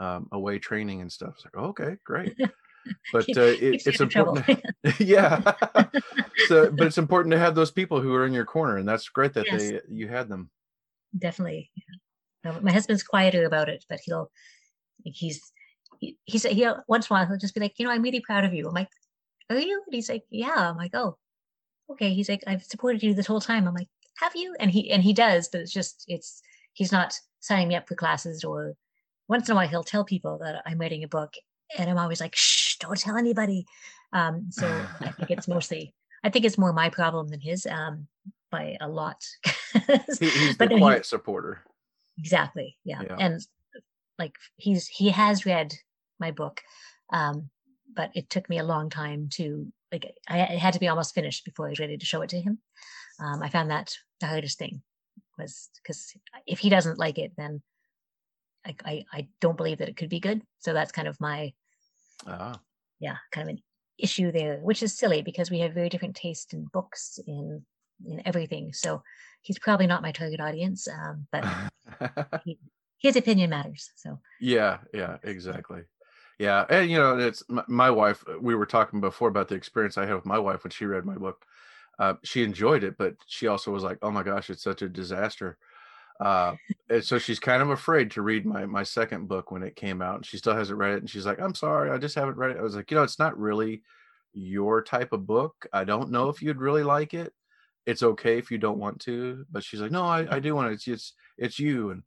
[0.00, 2.36] um, away training and stuff it's like oh, okay great
[3.12, 4.36] but uh, it, it's out of trouble.
[4.36, 5.40] important yeah
[6.48, 9.08] so but it's important to have those people who are in your corner and that's
[9.08, 9.70] great that Yes.
[9.70, 10.50] they you had them
[11.16, 11.70] Definitely.
[12.44, 12.58] Yeah.
[12.60, 14.30] My husband's quieter about it, but he'll
[15.04, 15.40] he's
[16.00, 18.02] he, he said he'll once in a while he'll just be like, you know, I'm
[18.02, 18.68] really proud of you.
[18.68, 18.88] I'm like,
[19.50, 19.82] are you?
[19.86, 20.70] And he's like, yeah.
[20.70, 21.16] I'm like, oh,
[21.90, 22.12] okay.
[22.14, 23.66] He's like, I've supported you this whole time.
[23.66, 24.54] I'm like, have you?
[24.60, 27.94] And he and he does, but it's just it's he's not signing me up for
[27.94, 28.74] classes or
[29.28, 31.34] once in a while he'll tell people that I'm writing a book,
[31.78, 33.66] and I'm always like, shh, don't tell anybody.
[34.12, 34.66] Um, so
[35.00, 38.06] I think it's mostly I think it's more my problem than his, um,
[38.50, 39.26] by a lot.
[40.20, 41.62] he, he's the no, he- quiet supporter
[42.18, 43.02] exactly yeah.
[43.02, 43.16] Yeah.
[43.18, 43.46] and
[44.18, 45.74] like he's he has read
[46.20, 46.60] my book
[47.12, 47.50] um
[47.94, 51.14] but it took me a long time to like i it had to be almost
[51.14, 52.58] finished before i was ready to show it to him.
[53.20, 54.82] Um i found that the hardest thing
[55.38, 56.12] was because
[56.46, 57.62] if he doesn't like it then
[58.66, 60.42] I, I i don't believe that it could be good.
[60.58, 61.52] So that's kind of my
[62.26, 62.60] ah.
[63.00, 63.62] Yeah kind of an
[63.98, 67.64] issue there which is silly because we have very different taste in books in
[68.06, 68.72] in everything.
[68.72, 69.02] So
[69.42, 71.44] he's probably not my target audience um but
[73.04, 75.84] his opinion matters so Yeah, yeah, exactly.
[76.38, 78.24] Yeah, and you know, it's my, wife.
[78.28, 80.84] uh, We were talking before about the experience I had with my wife when she
[80.84, 81.46] read my book.
[81.98, 84.88] Uh, she enjoyed it, but she also was like, "Oh my gosh, it's such a
[84.88, 85.58] disaster."
[86.20, 86.56] Uh,
[86.90, 90.02] and so she's kind of afraid to read my my second book when it came
[90.02, 90.98] out, and she still hasn't read it.
[91.00, 93.04] And she's like, "I'm sorry, I just haven't read it." I was like, "You know,
[93.04, 93.82] it's not really
[94.34, 95.66] your type of book.
[95.72, 97.34] I don't know if you'd really like it.
[97.86, 100.70] It's okay if you don't want to." But she's like, "No, I, I do want
[100.72, 100.74] it.
[100.74, 102.02] It's it's it's you." And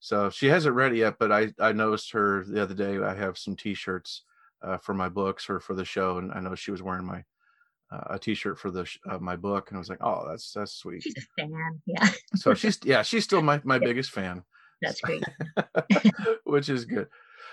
[0.00, 2.98] So she hasn't read it yet, but I I noticed her the other day.
[2.98, 4.22] I have some T-shirts
[4.62, 7.24] uh, for my books or for the show, and I know she was wearing my
[7.90, 10.52] uh, a T-shirt for the sh- uh, my book, and I was like, oh, that's
[10.52, 11.02] that's sweet.
[11.02, 12.08] She's a fan, yeah.
[12.36, 14.44] so she's yeah, she's still my my biggest fan.
[14.82, 15.24] That's great.
[16.44, 17.08] Which is good.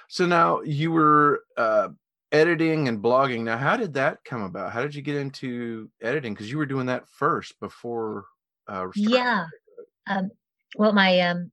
[0.07, 1.89] So now you were uh,
[2.31, 3.41] editing and blogging.
[3.41, 4.71] Now, how did that come about?
[4.71, 6.33] How did you get into editing?
[6.33, 8.25] Because you were doing that first before.
[8.67, 9.45] Uh, yeah.
[10.07, 10.29] Um,
[10.75, 11.51] well, my um,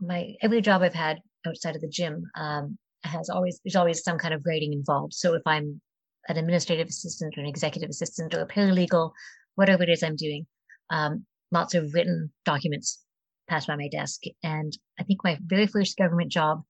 [0.00, 4.18] my every job I've had outside of the gym um, has always there's always some
[4.18, 5.14] kind of writing involved.
[5.14, 5.80] So if I'm
[6.28, 9.12] an administrative assistant or an executive assistant or a paralegal,
[9.54, 10.46] whatever it is I'm doing,
[10.90, 13.02] um, lots of written documents
[13.48, 14.22] pass by my desk.
[14.42, 16.62] And I think my very first government job,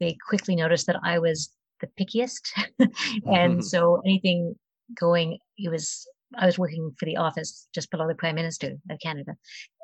[0.00, 2.40] they quickly noticed that I was the pickiest.
[3.26, 4.54] and so anything
[4.98, 8.98] going, it was, I was working for the office just below the Prime Minister of
[9.02, 9.32] Canada.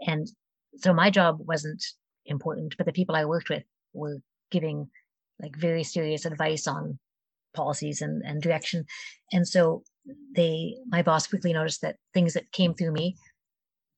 [0.06, 0.26] And
[0.76, 1.82] so my job wasn't
[2.28, 4.18] important, but the people I worked with were
[4.50, 4.88] giving
[5.40, 6.98] like very serious advice on
[7.54, 8.84] policies and, and direction.
[9.32, 9.82] And so
[10.34, 13.16] they, my boss quickly noticed that things that came through me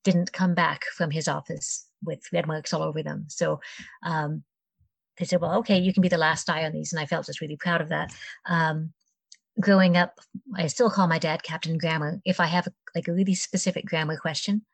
[0.05, 3.27] didn't come back from his office with red marks all over them.
[3.29, 3.61] So
[4.03, 4.43] um,
[5.19, 6.93] they said, well, okay, you can be the last eye on these.
[6.93, 8.15] And I felt just really proud of that.
[8.47, 8.93] Um,
[9.61, 10.19] growing up,
[10.57, 12.21] I still call my dad Captain Grammar.
[12.25, 14.65] If I have a, like a really specific grammar question,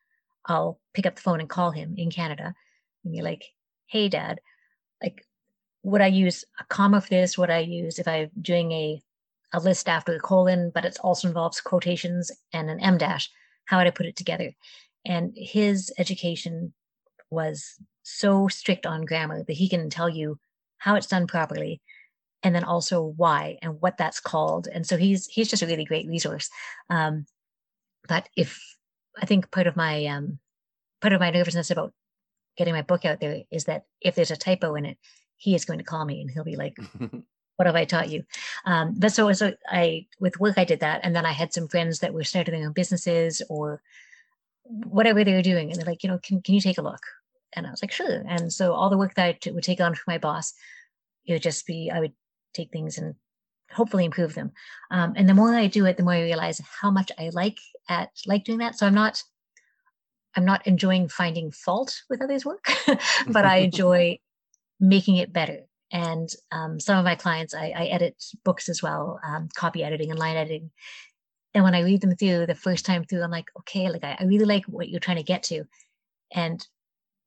[0.47, 2.55] I'll pick up the phone and call him in Canada
[3.07, 3.45] and be like,
[3.87, 4.41] hey, dad,
[5.03, 5.25] like,
[5.83, 7.39] would I use a comma for this?
[7.39, 9.03] Would I use if I'm doing a
[9.53, 13.31] a list after the colon, but it also involves quotations and an em dash?
[13.67, 14.53] How would I put it together?
[15.05, 16.75] And his education
[17.31, 20.39] was so strict on grammar that he can tell you
[20.79, 21.81] how it's done properly
[22.43, 25.85] and then also why and what that's called and so he's he's just a really
[25.85, 26.49] great resource
[26.91, 27.27] um,
[28.07, 28.61] but if
[29.21, 30.39] i think part of my um,
[31.01, 31.93] part of my nervousness about
[32.57, 34.99] getting my book out there is that if there's a typo in it
[35.37, 36.77] he is going to call me and he'll be like
[37.57, 38.25] what have i taught you
[38.65, 41.69] um, but so so i with work i did that and then i had some
[41.69, 43.81] friends that were starting their own businesses or
[44.69, 45.71] whatever they were doing.
[45.71, 47.03] And they're like, you know, can, can you take a look?
[47.53, 48.23] And I was like, sure.
[48.27, 50.53] And so all the work that I t- would take on for my boss,
[51.25, 52.13] it would just be, I would
[52.55, 53.15] take things and
[53.73, 54.53] hopefully improve them.
[54.91, 57.59] Um, and the more I do it, the more I realize how much I like
[57.89, 58.79] at like doing that.
[58.79, 59.23] So I'm not,
[60.37, 62.67] I'm not enjoying finding fault with others' work,
[63.29, 64.19] but I enjoy
[64.79, 65.61] making it better.
[65.91, 70.11] And um, some of my clients, I, I edit books as well, um, copy editing
[70.11, 70.71] and line editing.
[71.55, 74.17] And when I read them through the first time through, I'm like, okay, like I,
[74.21, 75.65] I really like what you're trying to get to.
[76.35, 76.67] And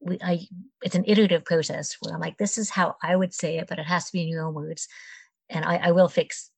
[0.02, 0.42] we, I,
[0.84, 3.80] it's an iterative process where I'm like, this is how I would say it, but
[3.80, 4.88] it has to be in your own words.
[5.50, 6.52] And I, I will fix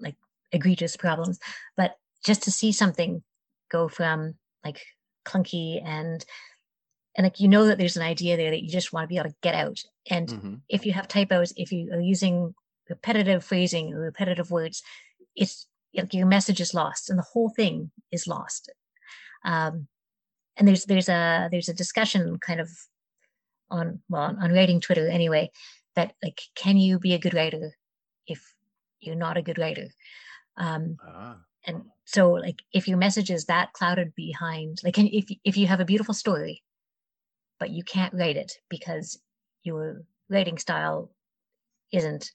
[0.00, 0.16] like
[0.50, 1.38] egregious problems.
[1.76, 3.22] But just to see something
[3.70, 4.80] go from like
[5.24, 6.24] clunky and
[7.16, 9.16] and like you know that there's an idea there that you just want to be
[9.18, 9.78] able to get out
[10.10, 10.54] and mm-hmm.
[10.68, 12.54] if you have typos if you are using
[12.88, 14.82] repetitive phrasing or repetitive words
[15.36, 18.70] it's like your message is lost and the whole thing is lost
[19.44, 19.86] um,
[20.56, 22.68] and there's there's a there's a discussion kind of
[23.70, 25.50] on well on, on writing twitter anyway
[25.96, 27.74] that like can you be a good writer
[28.26, 28.54] if
[29.00, 29.88] you're not a good writer
[30.56, 31.36] um, ah.
[31.66, 35.80] and so like if your message is that clouded behind like if if you have
[35.80, 36.62] a beautiful story
[37.58, 39.18] but you can't write it because
[39.62, 41.10] your writing style
[41.92, 42.30] isn't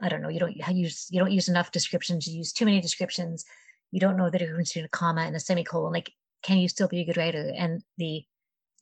[0.00, 2.80] I don't know, you don't use you don't use enough descriptions, you use too many
[2.80, 3.44] descriptions,
[3.90, 5.92] you don't know the difference between a comma and a semicolon.
[5.92, 7.52] Like, can you still be a good writer?
[7.56, 8.24] And the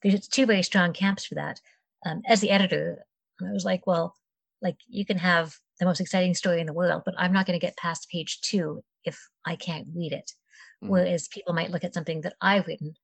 [0.03, 1.61] there's two very strong camps for that.
[2.07, 3.05] Um, as the editor,
[3.41, 4.15] I was like, well,
[4.63, 7.59] like you can have the most exciting story in the world, but I'm not going
[7.59, 10.33] to get past page two if I can't read it.
[10.83, 10.93] Mm-hmm.
[10.93, 12.95] Whereas people might look at something that I've written,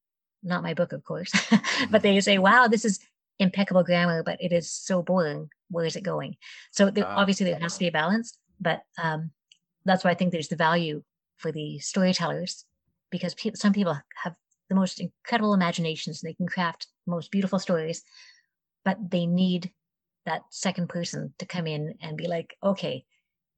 [0.43, 1.33] not my book, of course,
[1.91, 3.01] but they say, wow, this is
[3.39, 5.49] impeccable grammar, but it is so boring.
[5.71, 6.37] Where is it going?
[6.73, 9.31] So there, uh, obviously there has to be a balance, but um,
[9.85, 11.03] that's why I think there's the value
[11.37, 12.65] for the storytellers
[13.11, 14.35] because pe- some people have
[14.69, 18.03] the most incredible imaginations and they can craft the most beautiful stories,
[18.85, 19.73] but they need
[20.27, 23.05] that second person to come in and be like, okay,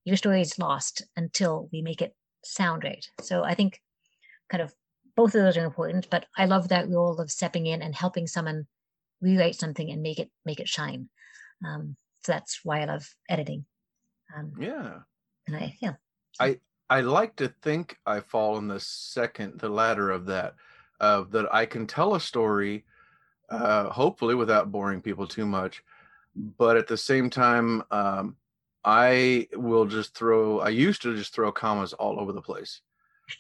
[0.05, 3.05] your story is lost until we make it sound right.
[3.22, 3.81] So I think
[4.48, 4.72] kind of
[5.16, 8.26] both of those are important, but I love that role of stepping in and helping
[8.26, 8.66] someone
[9.20, 11.09] rewrite something and make it make it shine.
[11.66, 13.64] Um, so that's why I love editing.
[14.37, 14.98] Um, yeah.
[15.46, 15.94] And I yeah.
[16.38, 20.55] I I like to think I fall in the second the ladder of that
[21.00, 22.85] of that I can tell a story
[23.48, 25.83] uh hopefully without boring people too much
[26.59, 28.37] but at the same time um
[28.85, 32.83] I will just throw I used to just throw commas all over the place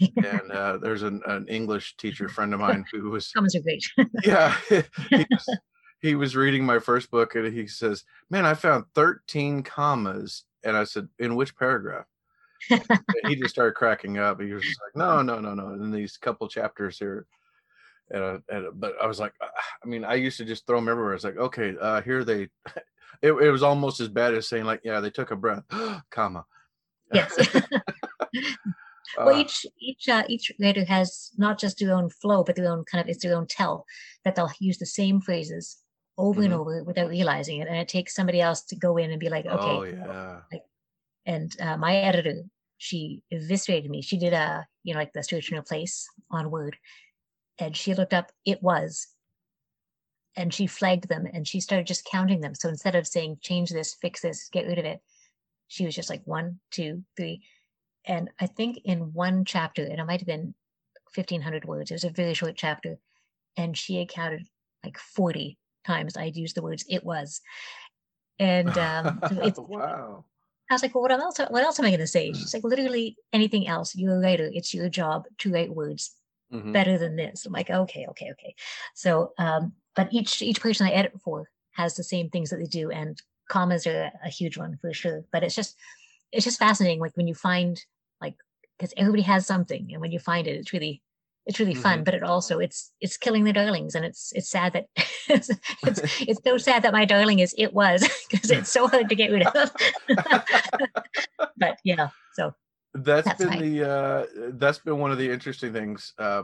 [0.00, 3.84] and uh, there's an, an English teacher friend of mine who was commas are great.
[4.24, 5.58] yeah, he was,
[6.00, 10.76] he was reading my first book and he says, "Man, I found 13 commas." And
[10.76, 12.06] I said, "In which paragraph?"
[12.68, 14.40] he just started cracking up.
[14.40, 17.26] He was like, "No, no, no, no." In these couple chapters here,
[18.10, 19.48] and, uh, and but I was like, uh,
[19.84, 21.14] I mean, I used to just throw them everywhere.
[21.14, 22.48] It's like, okay, uh, here they.
[23.22, 25.62] It, it was almost as bad as saying like, yeah, they took a breath,
[26.10, 26.44] comma.
[27.14, 27.34] Yes.
[29.16, 32.70] well, uh, each each uh, each writer has not just their own flow, but their
[32.70, 33.86] own kind of it's their own tell
[34.24, 35.78] that they'll use the same phrases
[36.18, 36.52] over mm-hmm.
[36.52, 39.28] and over without realizing it, and it takes somebody else to go in and be
[39.28, 40.40] like, okay, oh, yeah.
[40.52, 40.62] Like,
[41.24, 42.42] and uh, my editor,
[42.78, 44.02] she eviscerated me.
[44.02, 46.76] She did a you know like the search and replace on Word,
[47.58, 49.08] and she looked up it was
[50.36, 53.70] and she flagged them and she started just counting them so instead of saying change
[53.70, 55.00] this fix this get rid of it
[55.68, 57.42] she was just like one two three
[58.04, 60.54] and i think in one chapter and it might have been
[61.14, 62.98] 1500 words it was a very short chapter
[63.56, 64.46] and she had counted
[64.84, 67.40] like 40 times i'd used the words it was
[68.38, 70.24] and um it's wow
[70.68, 71.38] I was like, well, what else?
[71.38, 72.32] What else am I going to say?
[72.32, 73.94] She's like, literally anything else.
[73.94, 74.50] You're a writer.
[74.52, 76.16] It's your job to write words
[76.52, 76.72] mm-hmm.
[76.72, 77.46] better than this.
[77.46, 78.54] I'm like, okay, okay, okay.
[78.94, 82.66] So, um, but each each person I edit for has the same things that they
[82.66, 85.24] do, and commas are a, huge one for sure.
[85.32, 85.76] But it's just
[86.32, 87.82] it's just fascinating, like when you find
[88.20, 88.34] like
[88.78, 91.02] because everybody has something, and when you find it, it's really
[91.46, 91.98] it's really fun.
[91.98, 92.04] Mm-hmm.
[92.04, 94.86] But it also it's it's killing the darlings, and it's it's sad that
[95.28, 95.50] it's,
[95.86, 99.14] it's it's so sad that my darling is it was because it's so hard to
[99.14, 99.70] get rid of.
[101.56, 102.54] but yeah, so
[103.04, 106.42] that's, that's been the uh that's been one of the interesting things uh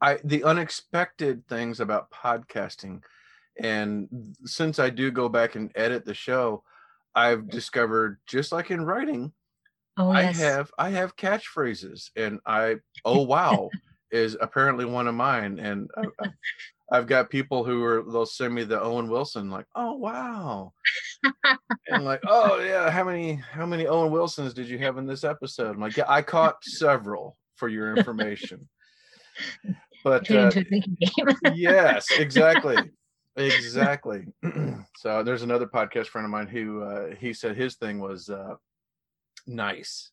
[0.00, 3.00] i the unexpected things about podcasting
[3.60, 4.08] and
[4.44, 6.62] since i do go back and edit the show
[7.14, 9.32] i've discovered just like in writing
[9.98, 10.40] oh, yes.
[10.40, 13.68] i have i have catchphrases and i oh wow
[14.10, 15.90] is apparently one of mine and
[16.20, 16.28] I,
[16.92, 20.74] I've got people who are they'll send me the Owen Wilson like, oh wow,
[21.88, 25.24] and like, oh yeah, how many how many Owen Wilsons did you have in this
[25.24, 25.74] episode?
[25.74, 28.68] I'm like, yeah, I caught several for your information.
[30.04, 30.50] But uh,
[31.54, 32.76] yes, exactly,
[33.36, 34.26] exactly.
[34.96, 38.56] so there's another podcast friend of mine who uh, he said his thing was uh,
[39.46, 40.10] nice,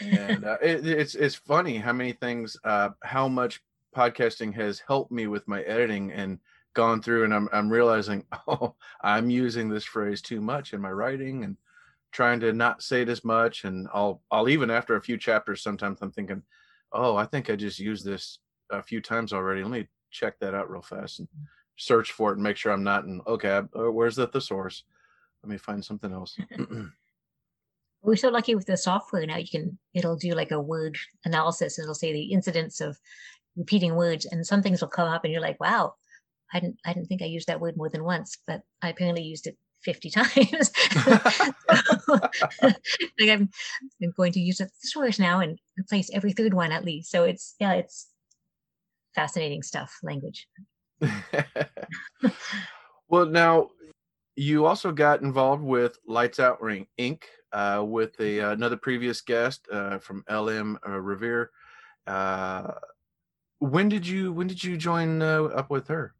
[0.00, 3.60] and uh, it, it's it's funny how many things, uh, how much
[3.94, 6.38] podcasting has helped me with my editing and
[6.74, 10.90] gone through and I'm I'm realizing, oh, I'm using this phrase too much in my
[10.90, 11.56] writing and
[12.12, 13.64] trying to not say it as much.
[13.64, 16.42] And I'll I'll even after a few chapters, sometimes I'm thinking,
[16.92, 18.38] oh, I think I just used this
[18.70, 19.62] a few times already.
[19.62, 21.28] Let me check that out real fast and
[21.76, 24.84] search for it and make sure I'm not in okay, uh, where's the thesaurus?
[25.42, 26.38] Let me find something else.
[28.02, 29.38] We're so lucky with the software now.
[29.38, 31.78] You can it'll do like a word analysis.
[31.78, 32.98] It'll say the incidence of
[33.56, 35.94] repeating words and some things will come up and you're like wow
[36.52, 39.22] i didn't i didn't think i used that word more than once but i apparently
[39.22, 40.72] used it 50 times.
[43.18, 43.48] Like I'm,
[44.02, 47.10] I'm going to use it this word now and replace every third one at least.
[47.10, 48.08] So it's yeah it's
[49.14, 50.48] fascinating stuff language.
[53.08, 53.68] Well now
[54.34, 57.22] you also got involved with lights out ring inc.
[57.52, 61.50] uh, with a, uh, another previous guest uh, from lm uh, revere.
[62.06, 62.72] Uh,
[63.58, 66.14] when did you when did you join uh, up with her?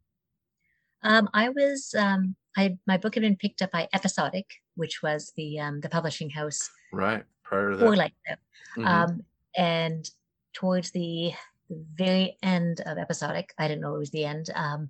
[1.03, 4.45] Um, I was um, I my book had been picked up by Episodic,
[4.75, 6.69] which was the um, the publishing house.
[6.91, 7.85] Right prior to that.
[7.85, 8.39] Or like that.
[8.77, 8.87] Mm-hmm.
[8.87, 9.23] Um,
[9.55, 10.09] and
[10.53, 11.31] towards the,
[11.69, 14.49] the very end of Episodic, I didn't know it was the end.
[14.53, 14.89] Um,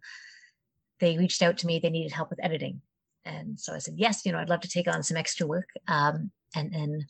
[1.00, 1.80] they reached out to me.
[1.80, 2.82] They needed help with editing,
[3.26, 4.26] and so I said yes.
[4.26, 5.68] You know, I'd love to take on some extra work.
[5.88, 7.06] Um, and and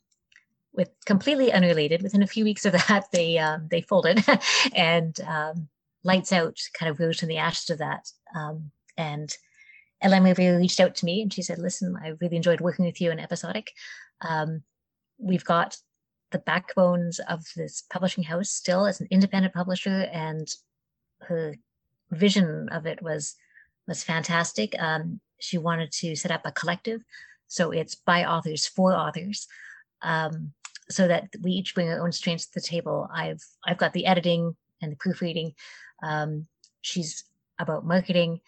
[0.75, 2.01] with completely unrelated.
[2.01, 4.23] Within a few weeks of that, they um, they folded,
[4.75, 5.67] and um,
[6.03, 8.09] Lights Out kind of rose from the ashes of that.
[8.35, 9.35] Um, and
[10.03, 13.01] LM Revere reached out to me, and she said, "Listen, I really enjoyed working with
[13.01, 13.71] you in Episodic.
[14.21, 14.63] Um,
[15.17, 15.77] we've got
[16.31, 20.47] the backbones of this publishing house still as an independent publisher, and
[21.21, 21.55] her
[22.11, 23.35] vision of it was
[23.87, 24.75] was fantastic.
[24.79, 27.01] Um, she wanted to set up a collective."
[27.47, 29.47] So it's by authors for authors.
[30.01, 30.53] Um,
[30.89, 33.09] so that we each bring our own strengths to the table.
[33.13, 35.53] I've I've got the editing and the proofreading.
[36.03, 36.47] Um,
[36.81, 37.23] she's
[37.59, 38.41] about marketing,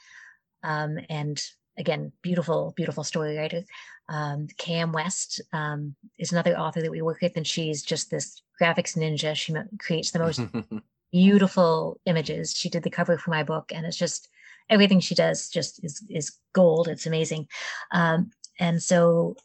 [0.63, 1.41] um, and
[1.77, 3.63] again, beautiful, beautiful story writer.
[4.09, 8.41] Um, Cam West um, is another author that we work with, and she's just this
[8.61, 9.35] graphics ninja.
[9.35, 10.41] She creates the most
[11.11, 12.53] beautiful images.
[12.53, 14.29] She did the cover for my book, and it's just
[14.69, 16.87] everything she does just is is gold.
[16.87, 17.47] It's amazing.
[17.91, 19.35] Um, and so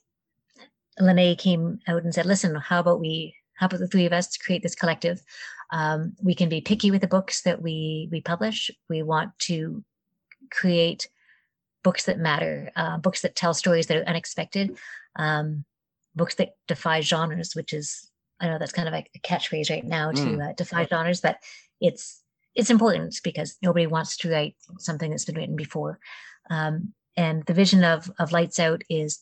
[0.99, 4.36] Lene came out and said, listen, how about we, how about the three of us
[4.36, 5.22] create this collective?
[5.70, 8.70] Um, we can be picky with the books that we, we publish.
[8.88, 9.82] We want to
[10.51, 11.09] create
[11.82, 14.76] books that matter, uh, books that tell stories that are unexpected,
[15.16, 15.64] um,
[16.14, 19.84] books that defy genres, which is I know that's kind of like a catchphrase right
[19.84, 20.51] now to mm.
[20.51, 21.38] uh, defy genres, but
[21.80, 22.22] it's
[22.55, 25.99] it's important because nobody wants to write something that's been written before.
[26.51, 29.20] Um, and the vision of of Lights Out is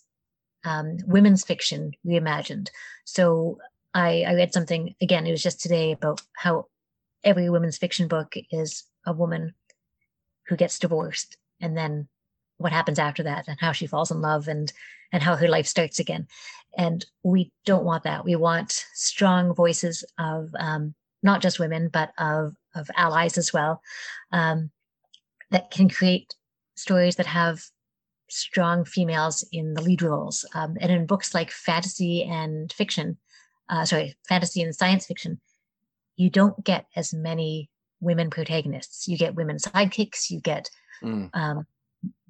[0.64, 2.68] um, women's fiction reimagined.
[3.04, 3.58] So
[3.94, 5.26] I, I read something again.
[5.26, 6.66] It was just today about how
[7.24, 9.54] every women's fiction book is a woman
[10.46, 12.08] who gets divorced and then
[12.58, 14.72] what happens after that and how she falls in love and
[15.12, 16.26] and how her life starts again
[16.76, 22.12] and we don't want that we want strong voices of um, not just women but
[22.18, 23.80] of of allies as well
[24.32, 24.70] um,
[25.50, 26.34] that can create
[26.76, 27.62] stories that have
[28.31, 33.16] strong females in the lead roles um, and in books like fantasy and fiction
[33.68, 35.41] uh, sorry fantasy and science fiction
[36.16, 37.68] you don't get as many
[38.01, 40.70] women protagonists you get women sidekicks you get
[41.03, 41.28] mm.
[41.35, 41.66] um,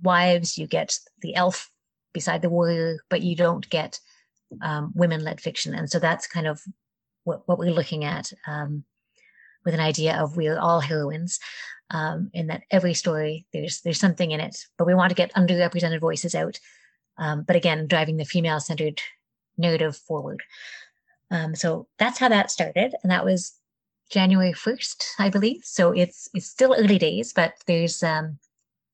[0.03, 1.71] wives, you get the elf
[2.13, 4.01] beside the warrior, but you don't get
[4.63, 5.75] um, women led fiction.
[5.75, 6.63] And so that's kind of
[7.25, 8.85] what, what we're looking at um,
[9.65, 11.39] with an idea of we're all heroines.
[11.93, 15.35] Um, in that every story there's there's something in it, but we want to get
[15.35, 16.61] underrepresented voices out.
[17.19, 19.01] Um, but again, driving the female centered
[19.59, 20.43] narrative forward.
[21.31, 23.55] Um, so that's how that started, and that was
[24.11, 25.63] January first, I believe.
[25.65, 28.39] So it's it's still early days, but there's um,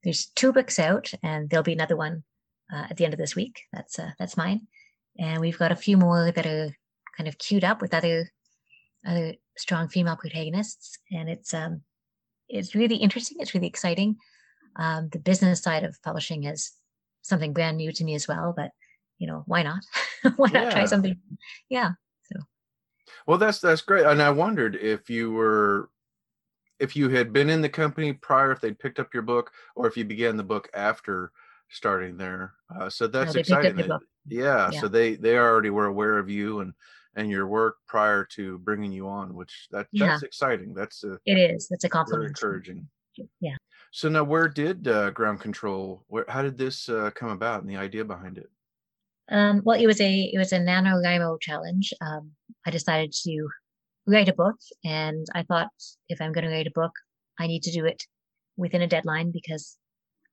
[0.04, 2.24] there's two books out, and there'll be another one
[2.72, 3.62] uh, at the end of this week.
[3.72, 4.66] That's uh, that's mine,
[5.18, 6.76] and we've got a few more that are
[7.16, 8.30] kind of queued up with other
[9.06, 11.82] other strong female protagonists, and it's um
[12.48, 13.38] it's really interesting.
[13.40, 14.16] It's really exciting.
[14.76, 16.72] Um, the business side of publishing is
[17.22, 18.70] something brand new to me as well, but
[19.18, 19.82] you know why not?
[20.36, 21.18] why not try something?
[21.68, 21.92] Yeah.
[22.32, 22.40] So.
[23.26, 25.90] Well, that's that's great, and I wondered if you were
[26.78, 29.86] if you had been in the company prior, if they'd picked up your book, or
[29.86, 31.32] if you began the book after
[31.68, 32.54] starting there.
[32.78, 33.76] Uh, so that's no, exciting.
[33.76, 36.74] That, yeah, yeah, so they they already were aware of you and
[37.16, 40.08] and your work prior to bringing you on, which that yeah.
[40.08, 40.74] that's exciting.
[40.74, 41.68] That's a it is.
[41.68, 42.38] That's a compliment.
[42.40, 42.88] Very encouraging.
[43.40, 43.56] Yeah.
[43.90, 46.04] So now, where did uh, Ground Control?
[46.08, 48.50] Where how did this uh, come about and the idea behind it?
[49.30, 51.92] Um, well, it was a it was a NaNoWriMo challenge.
[52.00, 52.32] Um,
[52.66, 53.48] I decided to
[54.06, 54.56] write a book.
[54.84, 55.68] And I thought
[56.08, 56.92] if I'm going to write a book,
[57.38, 58.02] I need to do it
[58.56, 59.76] within a deadline because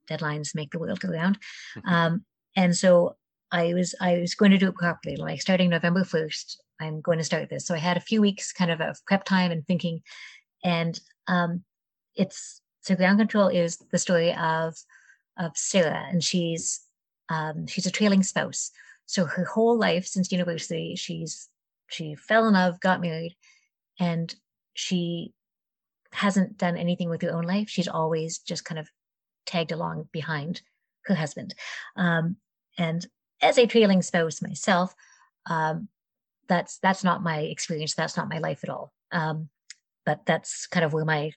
[0.09, 1.37] deadlines make the world go round.
[1.85, 2.25] Um,
[2.55, 3.15] and so
[3.51, 5.15] I was I was going to do it properly.
[5.15, 7.65] Like starting November first, I'm going to start this.
[7.65, 10.01] So I had a few weeks kind of of prep time and thinking,
[10.63, 11.63] and um,
[12.15, 14.75] it's so ground control is the story of
[15.37, 16.81] of Sarah, and she's
[17.29, 18.71] um, she's a trailing spouse.
[19.05, 21.49] So her whole life since university, she's
[21.89, 23.35] she fell in love, got married,
[23.99, 24.33] and
[24.73, 25.33] she
[26.11, 27.69] hasn't done anything with her own life.
[27.69, 28.89] She's always just kind of
[29.45, 30.61] tagged along behind
[31.05, 31.53] her husband.
[31.95, 32.37] Um,
[32.77, 33.05] and
[33.41, 34.93] as a trailing spouse myself,
[35.49, 35.89] um,
[36.53, 37.95] that's that's not my experience.
[37.95, 38.93] That's not my life at all.
[39.11, 39.49] Um,
[40.05, 41.31] but that's kind of where my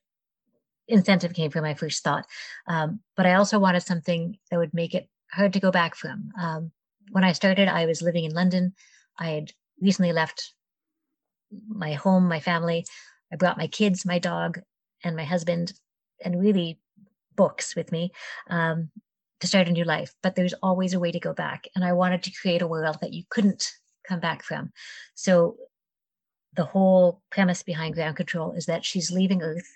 [0.88, 1.62] incentive came from.
[1.62, 2.26] My first thought.
[2.68, 6.30] Um, but I also wanted something that would make it hard to go back from.
[6.38, 6.70] Um,
[7.12, 8.74] when I started, I was living in London.
[9.18, 10.52] I had recently left
[11.66, 12.84] my home, my family.
[13.32, 14.60] I brought my kids, my dog,
[15.02, 15.72] and my husband,
[16.22, 16.78] and really
[17.36, 18.12] books with me
[18.50, 18.90] um,
[19.40, 20.12] to start a new life.
[20.22, 21.68] But there's always a way to go back.
[21.74, 23.72] And I wanted to create a world that you couldn't
[24.06, 24.72] come back from.
[25.14, 25.56] So
[26.54, 29.70] the whole premise behind ground control is that she's leaving Earth.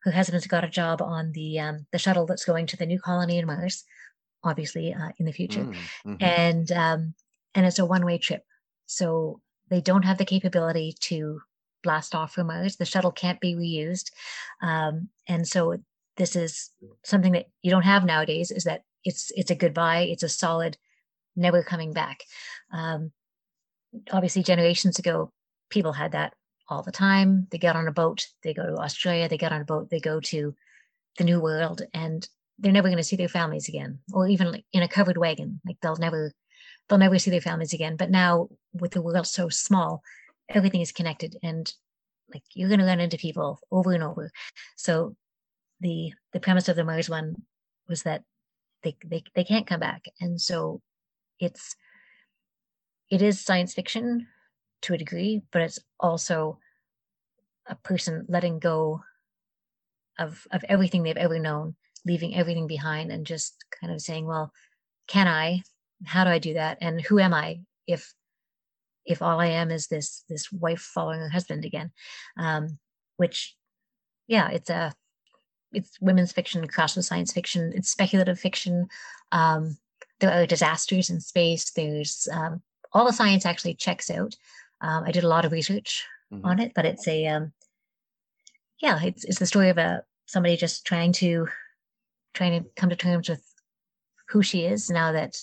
[0.00, 3.00] Her husband's got a job on the um, the shuttle that's going to the new
[3.00, 3.84] colony in Mars,
[4.44, 5.74] obviously uh, in the future, mm,
[6.06, 6.14] mm-hmm.
[6.20, 7.14] and um,
[7.54, 8.44] and it's a one way trip.
[8.86, 11.40] So they don't have the capability to
[11.82, 12.76] blast off from Mars.
[12.76, 14.10] The shuttle can't be reused.
[14.62, 15.76] Um, and so
[16.16, 16.70] this is
[17.04, 20.00] something that you don't have nowadays is that it's it's a goodbye.
[20.00, 20.76] It's a solid
[21.36, 22.22] never coming back.
[22.72, 23.12] Um,
[24.10, 25.32] obviously generations ago,
[25.70, 26.34] people had that
[26.68, 27.46] all the time.
[27.50, 30.00] They get on a boat, they go to Australia, they get on a boat, they
[30.00, 30.54] go to
[31.16, 32.28] the new world and
[32.58, 35.60] they're never going to see their families again or even in a covered wagon.
[35.66, 36.32] Like they'll never
[36.88, 37.96] they'll never see their families again.
[37.96, 40.02] But now with the world so small,
[40.48, 41.72] everything is connected and
[42.32, 44.30] like you're going to run into people over and over.
[44.76, 45.16] So
[45.80, 47.42] the the premise of the Mars one
[47.88, 48.22] was that
[48.82, 50.80] they they they can't come back, and so
[51.40, 51.76] it's
[53.10, 54.26] it is science fiction
[54.82, 56.58] to a degree, but it's also
[57.66, 59.02] a person letting go
[60.18, 64.52] of of everything they've ever known, leaving everything behind, and just kind of saying, well,
[65.06, 65.62] can I
[66.06, 68.14] how do i do that and who am i if
[69.04, 71.90] if all i am is this this wife following her husband again
[72.38, 72.78] um
[73.16, 73.56] which
[74.28, 74.92] yeah it's a
[75.72, 77.72] it's women's fiction crossed with science fiction.
[77.74, 78.88] It's speculative fiction.
[79.32, 79.76] Um,
[80.20, 81.70] there are disasters in space.
[81.70, 84.34] There's um, all the science actually checks out.
[84.80, 86.44] Um, I did a lot of research mm-hmm.
[86.44, 87.52] on it, but it's a um,
[88.80, 91.48] yeah, it's it's the story of a somebody just trying to
[92.34, 93.42] trying to come to terms with
[94.28, 95.36] who she is now that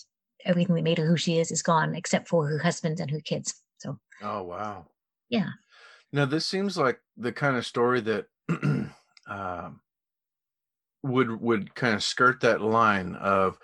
[0.46, 3.20] everything that made her who she is is gone, except for her husband and her
[3.20, 3.56] kids.
[3.80, 4.00] So.
[4.22, 4.86] Oh wow.
[5.30, 5.50] Yeah.
[6.14, 8.28] Now this seems like the kind of story that
[9.30, 9.70] uh,
[11.04, 13.58] would would kind of skirt that line of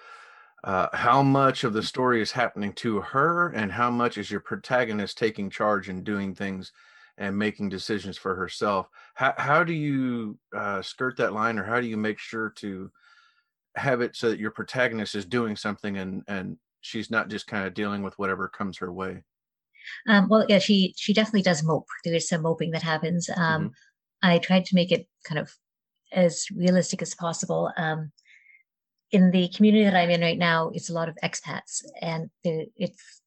[0.64, 4.40] uh, how much of the story is happening to her and how much is your
[4.40, 6.72] protagonist taking charge and doing things
[7.18, 8.88] and making decisions for herself?
[9.16, 12.92] How, how do you uh, skirt that line or how do you make sure to
[13.76, 17.66] have it so that your protagonist is doing something and and she's not just kind
[17.66, 19.24] of dealing with whatever comes her way?
[20.08, 21.88] Um, well yeah she she definitely does mope.
[22.04, 23.30] There is some moping that happens.
[23.30, 24.30] Um, mm-hmm.
[24.30, 25.52] i tried to make it kind of
[26.12, 27.72] as realistic as possible.
[27.78, 28.12] Um,
[29.12, 33.22] in the community that I'm in right now, it's a lot of expats, and it's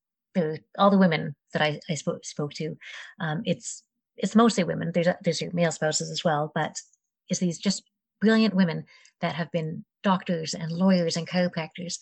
[0.79, 2.77] all the women that I, I spoke spoke to.
[3.21, 3.83] Um, it's
[4.17, 4.93] it's mostly women.
[4.93, 6.77] There's there's male spouses as well, but
[7.29, 7.83] it's these just
[8.21, 8.85] brilliant women
[9.21, 11.99] that have been doctors and lawyers and chiropractors,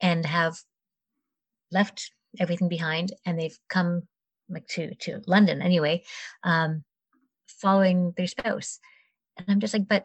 [0.00, 0.56] and have
[1.72, 4.02] left everything behind, and they've come
[4.48, 6.02] like to to London anyway,
[6.42, 6.84] um,
[7.48, 8.78] following their spouse.
[9.36, 10.04] And I'm just like, but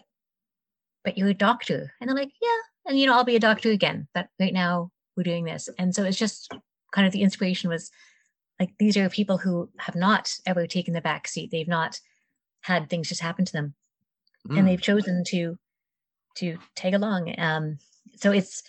[1.03, 2.59] but you're a doctor, and they're like, yeah,
[2.89, 5.69] and you know i'll be a doctor again but right now we're doing this.
[5.77, 6.51] And so it's just
[6.91, 7.91] kind of the inspiration was
[8.57, 11.51] like these are people who have not ever taken the back seat.
[11.51, 11.99] They've not
[12.61, 13.75] had things just happen to them.
[14.47, 14.57] Mm.
[14.57, 15.57] and they've chosen to
[16.35, 17.35] to tag along.
[17.37, 17.79] Um
[18.15, 18.63] so it's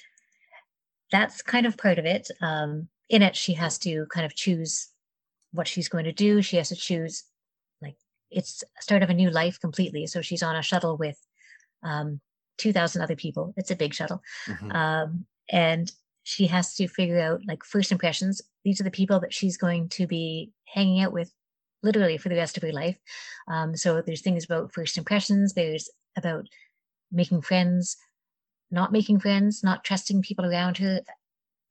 [1.12, 2.28] that's kind of part of it.
[2.40, 4.88] Um in it she has to kind of choose
[5.52, 6.42] what she's going to do.
[6.42, 7.22] She has to choose
[7.80, 7.96] like
[8.30, 10.08] it's start of a new life completely.
[10.08, 11.18] So she's on a shuttle with
[11.84, 12.20] um
[12.61, 13.54] 2,000 other people.
[13.56, 14.22] It's a big shuttle.
[14.46, 14.70] Mm-hmm.
[14.72, 15.90] Um, and
[16.22, 18.42] she has to figure out like first impressions.
[18.64, 21.32] These are the people that she's going to be hanging out with
[21.82, 22.98] literally for the rest of her life.
[23.48, 26.46] Um, so there's things about first impressions, there's about
[27.11, 27.96] making friends,
[28.70, 31.00] not making friends, not trusting people around her,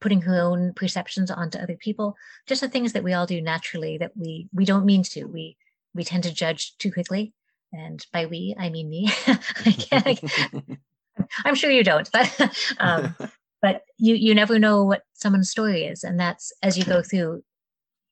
[0.02, 2.16] putting her own perceptions onto other people,
[2.48, 5.26] just the things that we all do naturally that we we don't mean to.
[5.26, 5.58] We
[5.94, 7.34] we tend to judge too quickly
[7.72, 9.10] and by we I mean me.
[9.92, 10.20] I
[11.46, 13.16] am sure you don't, but um,
[13.62, 17.44] but you you never know what someone's story is, and that's as you go through,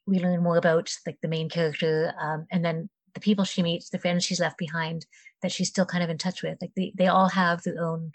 [0.06, 3.90] we learn more about like the main character, um, and then the people she meets,
[3.90, 5.06] the friends she's left behind
[5.42, 6.58] that she's still kind of in touch with.
[6.62, 8.12] Like they they all have their own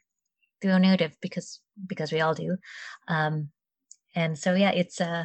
[0.61, 2.57] their own narrative because because we all do,
[3.09, 3.49] um,
[4.15, 5.25] and so yeah, it's uh,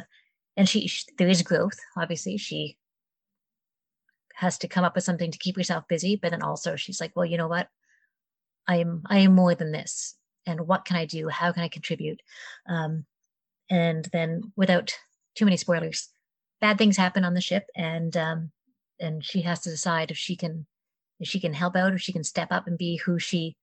[0.56, 1.78] and she, she there is growth.
[1.96, 2.77] Obviously, she
[4.38, 7.14] has to come up with something to keep herself busy but then also she's like
[7.14, 7.68] well you know what?
[8.66, 10.14] I am i am more than this.
[10.46, 11.28] And what can i do?
[11.28, 12.20] How can i contribute?
[12.68, 13.04] Um,
[13.70, 14.94] and then without
[15.34, 16.08] too many spoilers
[16.60, 18.50] bad things happen on the ship and um,
[19.00, 20.66] and she has to decide if she can
[21.20, 23.56] if she can help out if she can step up and be who she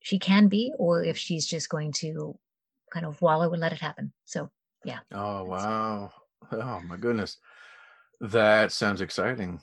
[0.00, 2.38] she can be or if she's just going to
[2.92, 4.12] kind of wallow and let it happen.
[4.24, 4.50] So
[4.84, 5.00] yeah.
[5.12, 6.12] Oh wow.
[6.52, 7.36] Oh my goodness.
[8.20, 9.60] That sounds exciting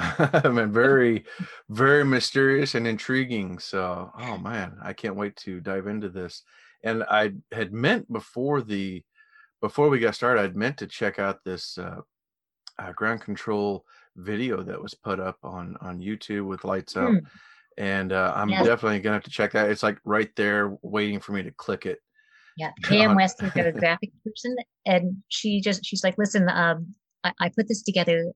[0.44, 1.24] I mean, very,
[1.68, 3.58] very mysterious and intriguing.
[3.58, 6.42] So, oh man, I can't wait to dive into this.
[6.82, 9.02] And I had meant before the,
[9.60, 12.00] before we got started, I'd meant to check out this uh,
[12.78, 13.84] uh, ground control
[14.16, 17.18] video that was put up on on YouTube with lights out, hmm.
[17.78, 18.62] and uh, I'm yeah.
[18.62, 19.70] definitely gonna have to check that.
[19.70, 21.98] It's like right there, waiting for me to click it.
[22.56, 26.94] Yeah, Pam West is a graphic person, and she just she's like, listen, um,
[27.24, 28.32] I, I put this together.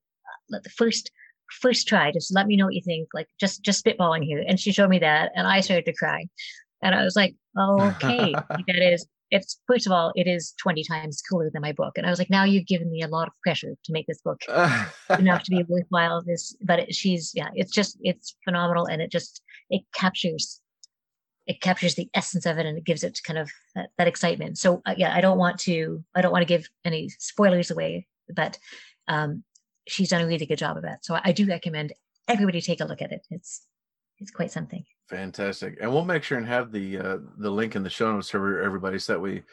[0.52, 1.10] Uh, the first
[1.50, 4.44] first try just let me know what you think like just just spitballing here.
[4.46, 6.26] And she showed me that and i started to cry.
[6.82, 8.32] And i was like okay
[8.66, 11.96] that is it's first of all it is 20 times cooler than my book.
[11.96, 14.20] And i was like now you've given me a lot of pressure to make this
[14.22, 14.40] book
[15.18, 19.10] enough to be worthwhile this but it, she's yeah it's just it's phenomenal and it
[19.10, 20.60] just it captures
[21.46, 24.56] it captures the essence of it and it gives it kind of that, that excitement.
[24.58, 28.06] So uh, yeah i don't want to i don't want to give any spoilers away
[28.34, 28.58] but
[29.08, 29.44] um
[29.86, 31.04] she's done a really good job of that.
[31.04, 31.92] So I do recommend
[32.28, 33.26] everybody take a look at it.
[33.30, 33.66] It's
[34.18, 34.84] it's quite something.
[35.10, 38.30] Fantastic, and we'll make sure and have the uh, the link in the show notes
[38.30, 39.44] for everybody, so that we, of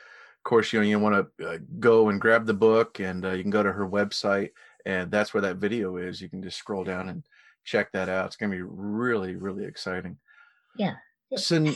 [0.43, 3.41] course, you know, you want to uh, go and grab the book, and uh, you
[3.41, 4.51] can go to her website,
[4.85, 6.21] and that's where that video is.
[6.21, 7.23] You can just scroll down and
[7.65, 8.27] check that out.
[8.27, 10.17] It's going to be really, really exciting.
[10.77, 10.95] Yeah,
[11.35, 11.65] so,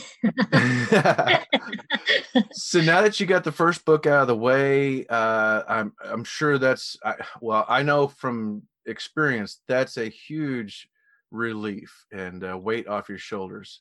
[2.52, 6.24] so now that you got the first book out of the way, uh, I'm I'm
[6.24, 10.88] sure that's I, well, I know from experience that's a huge
[11.30, 13.80] relief and uh, weight off your shoulders.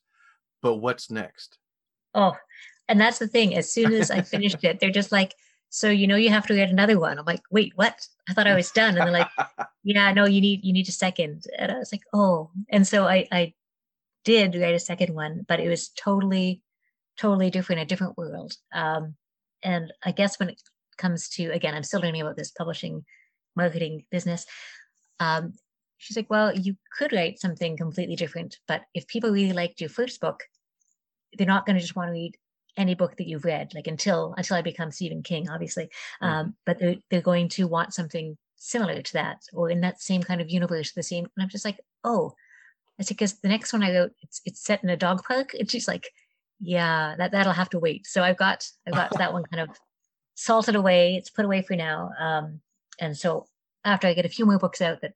[0.61, 1.57] but what's next?
[2.13, 2.36] Oh,
[2.88, 3.55] and that's the thing.
[3.55, 5.36] As soon as I finished it, they're just like,
[5.69, 7.19] so you know you have to write another one.
[7.19, 8.07] I'm like, wait, what?
[8.30, 8.97] I thought I was done.
[8.97, 9.30] And they're like,
[9.84, 11.45] yeah, no, you need you need a second.
[11.57, 12.51] And I was like, oh.
[12.69, 13.53] And so I I
[14.26, 16.61] did write a second one, but it was totally,
[17.17, 18.53] totally different, a different world.
[18.73, 19.15] Um,
[19.63, 20.61] and I guess when it
[20.97, 23.05] comes to again, I'm still learning about this publishing,
[23.55, 24.45] marketing business.
[25.19, 25.53] Um,
[25.97, 29.89] she's like, well, you could write something completely different, but if people really liked your
[29.89, 30.43] first book,
[31.38, 32.36] they're not going to just want to read
[32.78, 35.86] any book that you've read, like until until I become Stephen King, obviously.
[36.21, 36.26] Mm-hmm.
[36.26, 40.23] Um, but they're they're going to want something similar to that or in that same
[40.23, 41.26] kind of universe, the same.
[41.26, 42.34] And I'm just like, oh,
[42.99, 45.53] I said because the next one I wrote, it's it's set in a dog park.
[45.53, 46.09] And she's like,
[46.59, 48.05] yeah, that that'll have to wait.
[48.05, 49.77] So I've got I've got that one kind of
[50.35, 51.15] salted away.
[51.15, 52.11] It's put away for now.
[52.19, 52.61] Um,
[52.99, 53.47] and so
[53.83, 55.13] after I get a few more books out that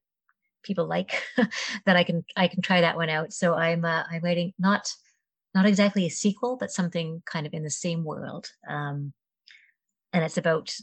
[0.63, 1.23] people like,
[1.86, 3.34] that I can I can try that one out.
[3.34, 4.93] So I'm uh, I'm writing not
[5.55, 8.51] not exactly a sequel, but something kind of in the same world.
[8.67, 9.13] Um,
[10.13, 10.75] and it's about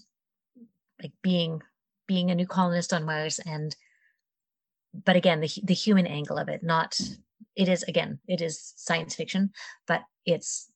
[1.01, 1.63] like being
[2.07, 3.77] being a new colonist on Mars and
[5.05, 6.99] but again the the human angle of it not
[7.55, 9.51] it is again it is science fiction
[9.87, 10.71] but it's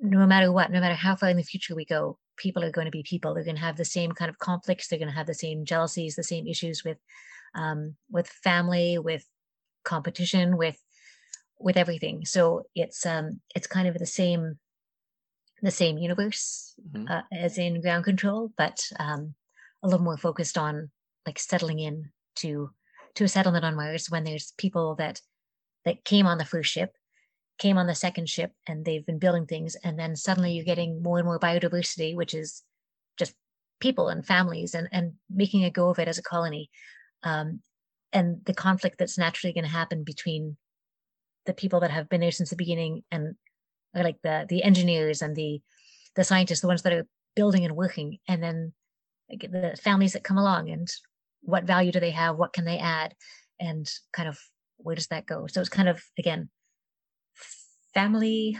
[0.00, 2.86] no matter what no matter how far in the future we go people are going
[2.86, 5.14] to be people they're going to have the same kind of conflicts they're going to
[5.14, 6.98] have the same jealousies the same issues with
[7.54, 9.24] um, with family with
[9.84, 10.78] competition with
[11.60, 12.24] with everything.
[12.24, 14.58] So it's um it's kind of the same
[15.62, 17.06] the same universe mm-hmm.
[17.08, 19.34] uh, as in ground control, but um,
[19.82, 20.90] a little more focused on
[21.26, 22.70] like settling in to
[23.16, 25.20] to a settlement on Mars when there's people that
[25.84, 26.92] that came on the first ship,
[27.58, 31.02] came on the second ship, and they've been building things, and then suddenly you're getting
[31.02, 32.62] more and more biodiversity, which is
[33.18, 33.34] just
[33.80, 36.70] people and families, and and making a go of it as a colony,
[37.22, 37.60] um,
[38.12, 40.56] and the conflict that's naturally going to happen between
[41.46, 43.34] the people that have been there since the beginning and
[43.94, 45.60] like the the engineers and the
[46.16, 48.72] the scientists the ones that are building and working and then
[49.28, 50.88] the families that come along and
[51.42, 53.14] what value do they have what can they add
[53.58, 54.38] and kind of
[54.78, 56.48] where does that go so it's kind of again
[57.94, 58.56] family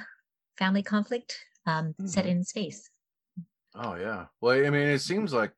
[0.58, 2.06] family conflict um, mm-hmm.
[2.06, 2.90] set in space
[3.74, 5.52] oh yeah well i mean it seems like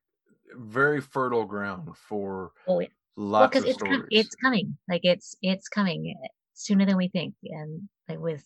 [0.55, 2.89] very fertile ground for oh, yeah.
[3.17, 3.97] lots well, of it's stories.
[4.01, 6.15] Com- it's coming like it's it's coming
[6.55, 7.35] sooner than we think.
[7.45, 8.45] And like with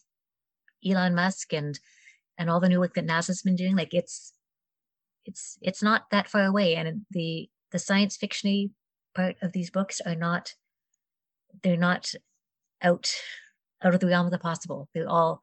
[0.84, 1.78] Elon Musk and
[2.38, 4.32] and all the new work that NASA's been doing, like it's
[5.24, 6.74] it's it's not that far away.
[6.76, 8.70] And the the science fictiony
[9.14, 10.54] part of these books are not
[11.62, 12.10] they're not
[12.80, 13.12] out
[13.84, 14.88] out of the realm of the possible.
[14.94, 15.42] They're all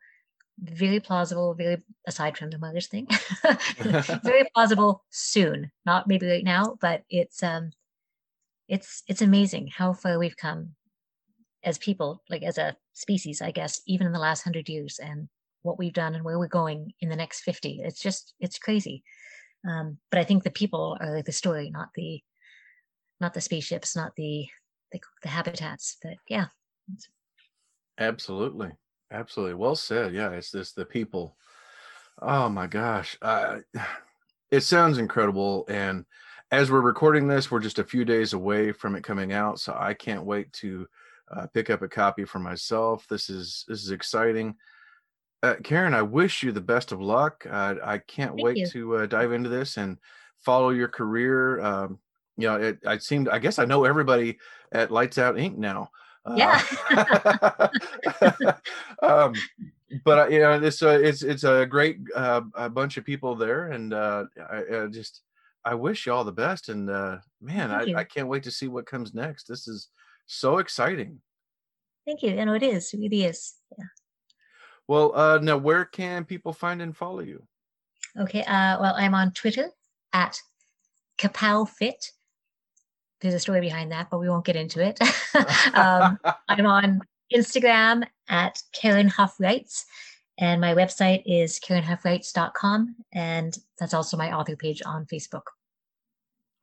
[0.59, 1.77] very plausible, very
[2.07, 3.07] aside from the mother's thing,
[4.23, 5.71] very plausible soon.
[5.85, 7.69] Not maybe right now, but it's um
[8.67, 10.71] it's it's amazing how far we've come
[11.63, 15.29] as people, like as a species, I guess, even in the last hundred years and
[15.61, 17.81] what we've done and where we're going in the next 50.
[17.83, 19.03] It's just, it's crazy.
[19.67, 22.21] Um, but I think the people are like the story, not the,
[23.19, 24.47] not the spaceships, not the,
[24.91, 26.47] the, the habitats, but yeah.
[27.97, 28.71] Absolutely.
[29.11, 29.55] Absolutely.
[29.55, 30.13] Well said.
[30.13, 30.31] Yeah.
[30.31, 31.37] It's this, the people.
[32.21, 33.17] Oh my gosh.
[33.21, 33.59] Uh,
[34.51, 35.65] it sounds incredible.
[35.69, 36.05] And
[36.51, 39.59] as we're recording this, we're just a few days away from it coming out.
[39.59, 40.87] So I can't wait to,
[41.31, 43.07] uh, pick up a copy for myself.
[43.07, 44.55] This is this is exciting.
[45.43, 47.45] Uh, Karen, I wish you the best of luck.
[47.49, 48.67] Uh, I can't Thank wait you.
[48.67, 49.97] to uh, dive into this and
[50.39, 51.59] follow your career.
[51.59, 51.99] Um,
[52.37, 54.39] you know, it, I seem, I guess I know everybody
[54.71, 55.57] at Lights Out Ink.
[55.57, 55.89] now.
[56.33, 56.61] Yeah.
[59.03, 59.33] um,
[60.05, 63.35] but uh, you know, it's a, it's, it's a great uh, a bunch of people
[63.35, 63.71] there.
[63.71, 65.21] And I, I, just,
[65.65, 66.69] I wish you all the best.
[66.69, 66.85] And
[67.41, 69.47] man, I, I can't wait to see what comes next.
[69.47, 69.89] This is,
[70.25, 71.19] so exciting.
[72.05, 72.31] Thank you.
[72.31, 73.55] And it is, it is.
[73.77, 73.85] Yeah.
[74.87, 77.43] Well, uh, now where can people find and follow you?
[78.19, 78.41] Okay.
[78.43, 79.69] Uh, well, I'm on Twitter
[80.11, 80.39] at
[81.17, 82.11] Kapow Fit.
[83.21, 84.99] There's a story behind that, but we won't get into it.
[85.73, 86.19] um,
[86.49, 87.01] I'm on
[87.33, 89.85] Instagram at Karen Hough Writes,
[90.37, 95.43] and my website is karenhoughwrites.com, and that's also my author page on Facebook.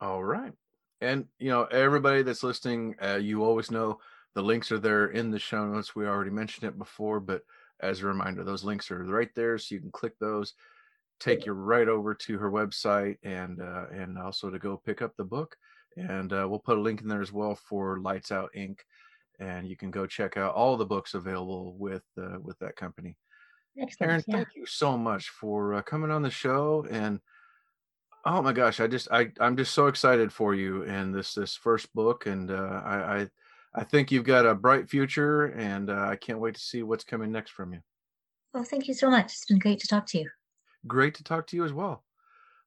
[0.00, 0.52] All right
[1.00, 3.98] and you know everybody that's listening uh, you always know
[4.34, 7.42] the links are there in the show notes we already mentioned it before but
[7.82, 10.54] as a reminder those links are right there so you can click those
[11.20, 15.14] take you right over to her website and uh, and also to go pick up
[15.16, 15.56] the book
[15.96, 18.84] and uh, we'll put a link in there as well for lights out ink.
[19.38, 23.16] And you can go check out all the books available with uh, with that company.
[23.80, 24.36] Excellent, Aaron, yeah.
[24.36, 27.20] thank you so much for uh, coming on the show and
[28.26, 31.56] Oh my gosh, I just I I'm just so excited for you and this this
[31.56, 33.28] first book, and uh, I, I
[33.74, 37.04] I think you've got a bright future, and uh, I can't wait to see what's
[37.04, 37.80] coming next from you.
[38.52, 39.26] Well, thank you so much.
[39.26, 40.30] It's been great to talk to you.
[40.86, 42.04] Great to talk to you as well.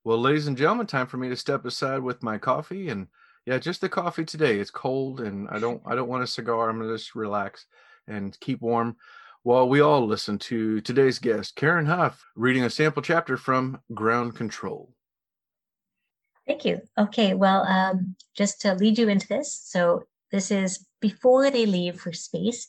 [0.06, 3.08] Well, ladies and gentlemen, time for me to step aside with my coffee and
[3.46, 4.60] yeah, just the coffee today.
[4.60, 6.70] It's cold and I don't I don't want a cigar.
[6.70, 7.66] I'm gonna just relax
[8.08, 8.98] and keep warm
[9.44, 14.36] while we all listen to today's guest, Karen Hough, reading a sample chapter from Ground
[14.36, 14.94] Control.
[16.48, 16.82] Thank you.
[16.98, 22.00] Okay, well, um, just to lead you into this, so this is before they leave
[22.00, 22.66] for space.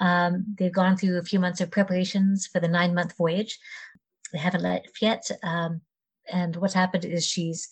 [0.00, 3.58] Um, they've gone through a few months of preparations for the nine month voyage.
[4.32, 5.30] They haven't left yet.
[5.42, 5.82] Um,
[6.32, 7.68] and what's happened is she's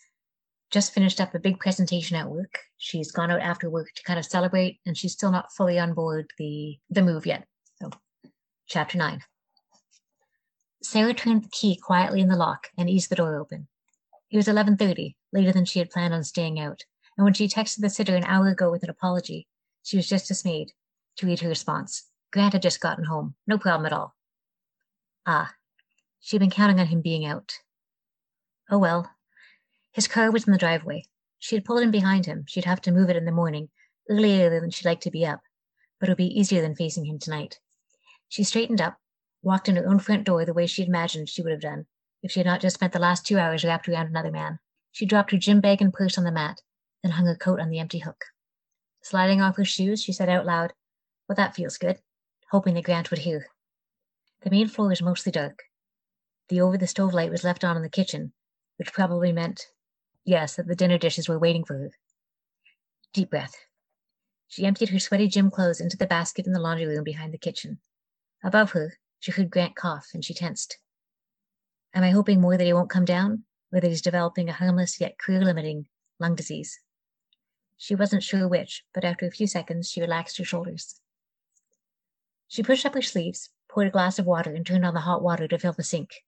[0.71, 2.59] just finished up a big presentation at work.
[2.77, 5.95] She's gone out after work to kind of celebrate, and she's still not fully on
[5.95, 7.47] board the the move yet.
[7.81, 7.91] So,
[8.69, 9.21] chapter nine.
[10.83, 13.69] Sarah turned the key quietly in the lock and eased the door open.
[14.31, 16.85] It was 11:30, later than she had planned on staying out,
[17.17, 19.47] and when she texted the sitter an hour ago with an apology,
[19.83, 20.73] she was just dismayed
[21.17, 22.09] to read her response.
[22.33, 23.35] Grant had just gotten home.
[23.47, 24.15] No problem at all.
[25.27, 25.55] Ah,
[26.21, 27.59] she'd been counting on him being out.
[28.71, 29.11] Oh well.
[29.93, 31.05] His car was in the driveway.
[31.39, 32.45] She had pulled in behind him.
[32.47, 33.69] She'd have to move it in the morning,
[34.09, 35.41] earlier than she'd like to be up,
[36.01, 37.59] but it would be easier than facing him tonight.
[38.29, 38.99] She straightened up,
[39.43, 41.87] walked in her own front door the way she imagined she would have done
[42.23, 44.61] if she had not just spent the last two hours wrapped around another man.
[44.93, 46.61] She dropped her gym bag and purse on the mat,
[47.03, 48.27] then hung her coat on the empty hook.
[49.03, 50.73] Sliding off her shoes, she said out loud,
[51.29, 52.01] Well, that feels good,
[52.51, 53.49] hoping that Grant would hear.
[54.43, 55.65] The main floor was mostly dark.
[56.49, 58.33] The over the stove light was left on in the kitchen,
[58.77, 59.67] which probably meant,
[60.25, 61.91] yes, that the dinner dishes were waiting for her.
[63.13, 63.57] Deep breath.
[64.47, 67.39] She emptied her sweaty gym clothes into the basket in the laundry room behind the
[67.39, 67.81] kitchen.
[68.45, 70.79] Above her, she heard Grant cough, and she tensed.
[71.95, 75.01] Am I hoping more that he won't come down, or that he's developing a harmless
[75.01, 75.89] yet career-limiting
[76.19, 76.79] lung disease?
[77.83, 81.01] She wasn't sure which, but after a few seconds, she relaxed her shoulders.
[82.47, 85.21] She pushed up her sleeves, poured a glass of water, and turned on the hot
[85.21, 86.25] water to fill the sink.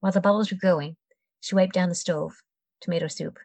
[0.00, 0.96] While the bubbles were growing,
[1.40, 2.42] she wiped down the stove,
[2.80, 3.38] tomato soup,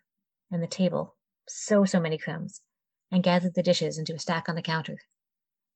[0.49, 1.17] and the table,
[1.49, 2.61] so, so many crumbs,
[3.11, 4.99] and gathered the dishes into a stack on the counter.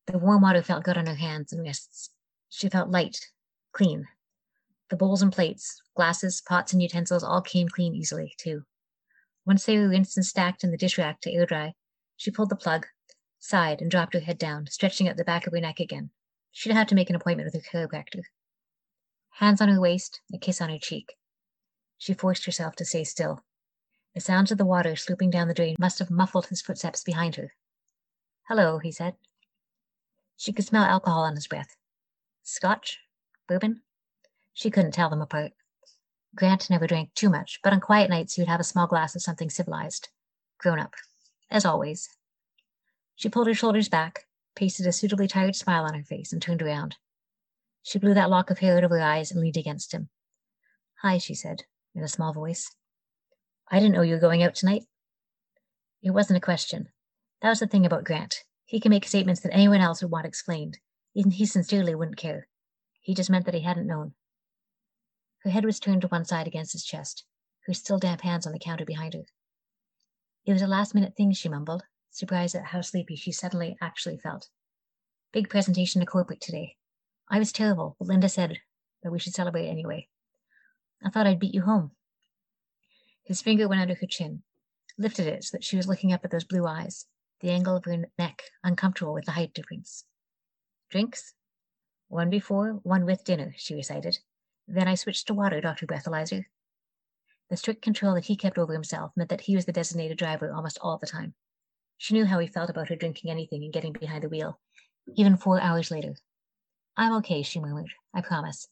[0.06, 2.12] The warm water felt good on her hands and wrists.
[2.48, 3.30] She felt light,
[3.74, 4.08] clean.
[4.88, 8.64] The bowls and plates, glasses, pots, and utensils all came clean easily, too.
[9.46, 11.74] Once they were rinsed and stacked in the dish rack to air dry,
[12.16, 12.88] she pulled the plug,
[13.40, 16.10] sighed, and dropped her head down, stretching out the back of her neck again.
[16.52, 18.24] She'd have to make an appointment with her chiropractor.
[19.38, 21.18] Hands on her waist, a kiss on her cheek.
[21.98, 23.44] She forced herself to stay still.
[24.14, 27.36] The sounds of the water slooping down the drain must have muffled his footsteps behind
[27.36, 27.54] her.
[28.48, 29.16] Hello, he said.
[30.38, 31.76] She could smell alcohol on his breath.
[32.44, 33.00] Scotch?
[33.48, 33.82] Bourbon?
[34.54, 35.54] She couldn't tell them apart.
[36.36, 39.16] Grant never drank too much, but on quiet nights he would have a small glass
[39.16, 40.10] of something civilized.
[40.58, 40.96] Grown up.
[41.52, 42.10] As always.
[43.16, 44.26] She pulled her shoulders back,
[44.56, 46.96] pasted a suitably tired smile on her face, and turned around.
[47.84, 50.10] She blew that lock of hair out of her eyes and leaned against him.
[51.02, 51.64] Hi, she said,
[51.94, 52.72] in a small voice.
[53.70, 54.84] I didn't know you were going out tonight.
[56.02, 56.90] It wasn't a question.
[57.42, 58.44] That was the thing about Grant.
[58.66, 60.80] He can make statements that anyone else would want explained.
[61.14, 62.48] Even he sincerely wouldn't care.
[63.02, 64.14] He just meant that he hadn't known.
[65.44, 67.26] Her head was turned to one side against his chest,
[67.66, 69.26] her still damp hands on the counter behind her.
[70.46, 74.18] It was a last minute thing, she mumbled, surprised at how sleepy she suddenly actually
[74.18, 74.50] felt.
[75.34, 76.78] Big presentation to corporate today.
[77.30, 78.60] I was terrible, but Linda said
[79.02, 80.08] that we should celebrate anyway.
[81.04, 81.92] I thought I'd beat you home.
[83.24, 84.44] His finger went under her chin,
[84.98, 87.08] lifted it so that she was looking up at those blue eyes,
[87.42, 90.06] the angle of her neck uncomfortable with the height difference.
[90.90, 91.34] Drinks?
[92.08, 94.20] One before, one with dinner, she recited.
[94.68, 95.86] Then I switched to water, Dr.
[95.86, 96.46] Breathalyzer.
[97.50, 100.52] The strict control that he kept over himself meant that he was the designated driver
[100.54, 101.34] almost all the time.
[101.98, 104.60] She knew how he felt about her drinking anything and getting behind the wheel,
[105.16, 106.16] even four hours later.
[106.98, 107.92] I'm okay, she murmured.
[108.14, 108.68] I promise.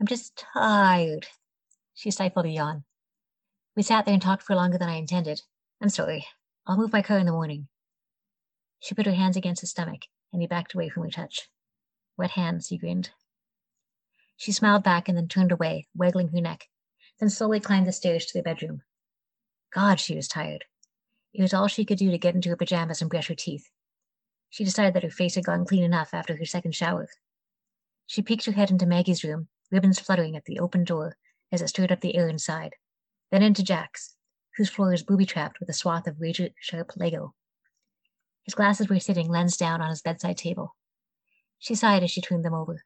[0.00, 1.26] I'm just tired.
[1.94, 2.84] She stifled a yawn.
[3.76, 5.42] We sat there and talked for longer than I intended.
[5.80, 6.26] I'm sorry.
[6.66, 7.68] I'll move my car in the morning.
[8.80, 11.48] She put her hands against his stomach, and he backed away from her touch.
[12.16, 13.10] Wet hands, he grinned.
[14.42, 16.68] She smiled back and then turned away, waggling her neck,
[17.20, 18.82] then slowly climbed the stairs to the bedroom.
[19.72, 20.64] God, she was tired.
[21.32, 23.70] It was all she could do to get into her pajamas and brush her teeth.
[24.50, 27.08] She decided that her face had gone clean enough after her second shower.
[28.08, 31.16] She peeked her head into Maggie's room, ribbons fluttering at the open door
[31.52, 32.74] as it stirred up the air inside,
[33.30, 34.16] then into Jack's,
[34.56, 37.36] whose floor was booby trapped with a swath of razor sharp Lego.
[38.42, 40.74] His glasses were sitting lens down on his bedside table.
[41.60, 42.82] She sighed as she turned them over.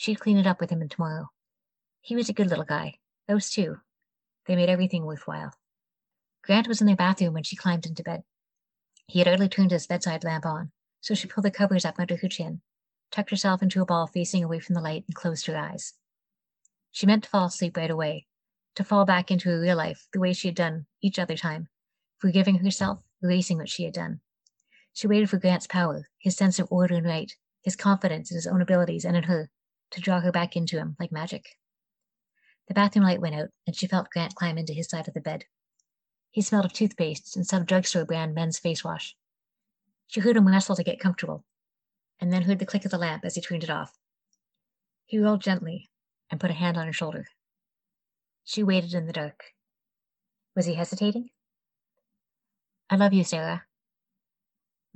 [0.00, 1.28] She'd clean it up with him tomorrow.
[2.00, 2.94] He was a good little guy.
[3.28, 3.80] Those two.
[4.46, 5.52] They made everything worthwhile.
[6.42, 8.22] Grant was in their bathroom when she climbed into bed.
[9.06, 10.72] He had hardly turned his bedside lamp on,
[11.02, 12.62] so she pulled the covers up under her chin,
[13.10, 15.92] tucked herself into a ball facing away from the light, and closed her eyes.
[16.90, 18.26] She meant to fall asleep right away,
[18.76, 21.68] to fall back into her real life the way she had done each other time,
[22.16, 24.22] forgiving herself, erasing what she had done.
[24.94, 27.30] She waited for Grant's power, his sense of order and right,
[27.62, 29.50] his confidence in his own abilities and in her,
[29.90, 31.56] to draw her back into him like magic.
[32.68, 35.20] The bathroom light went out, and she felt Grant climb into his side of the
[35.20, 35.44] bed.
[36.30, 39.16] He smelled of toothpaste and some drugstore brand men's face wash.
[40.06, 41.44] She heard him wrestle to get comfortable,
[42.20, 43.98] and then heard the click of the lamp as he turned it off.
[45.06, 45.90] He rolled gently
[46.30, 47.26] and put a hand on her shoulder.
[48.44, 49.42] She waited in the dark.
[50.54, 51.30] Was he hesitating?
[52.88, 53.64] I love you, Sarah.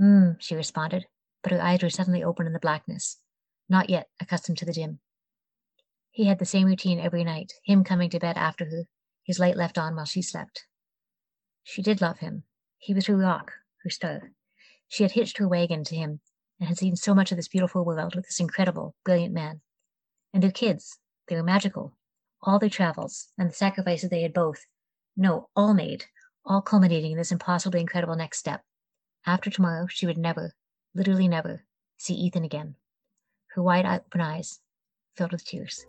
[0.01, 1.07] Mm, she responded,
[1.43, 3.19] but her eyes were suddenly open in the blackness,
[3.69, 5.01] not yet accustomed to the dim.
[6.11, 8.85] He had the same routine every night, him coming to bed after her,
[9.25, 10.67] his light left on while she slept.
[11.63, 12.45] She did love him.
[12.79, 13.53] He was her rock,
[13.83, 14.33] her star.
[14.89, 16.21] She had hitched her wagon to him
[16.61, 19.61] and had seen so much of this beautiful world with this incredible, brilliant man.
[20.33, 20.99] And their kids,
[21.29, 21.97] they were magical.
[22.43, 24.67] All their travels and the sacrifices they had both,
[25.17, 26.05] no, all made,
[26.45, 28.63] all culminating in this impossibly incredible next step.
[29.27, 30.55] After tomorrow, she would never,
[30.95, 31.65] literally never,
[31.97, 32.77] see Ethan again.
[33.55, 34.59] Her wide open eyes
[35.15, 35.87] filled with tears.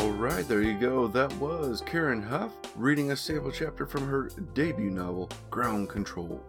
[0.00, 1.06] All right, there you go.
[1.06, 6.42] That was Karen Hough reading a sample chapter from her debut novel, Ground Control.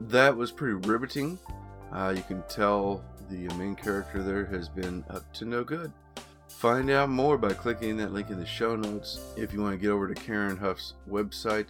[0.00, 1.38] That was pretty riveting.
[1.92, 5.92] Uh, you can tell the main character there has been up to no good.
[6.48, 9.20] Find out more by clicking that link in the show notes.
[9.36, 11.66] If you want to get over to Karen Hough's website,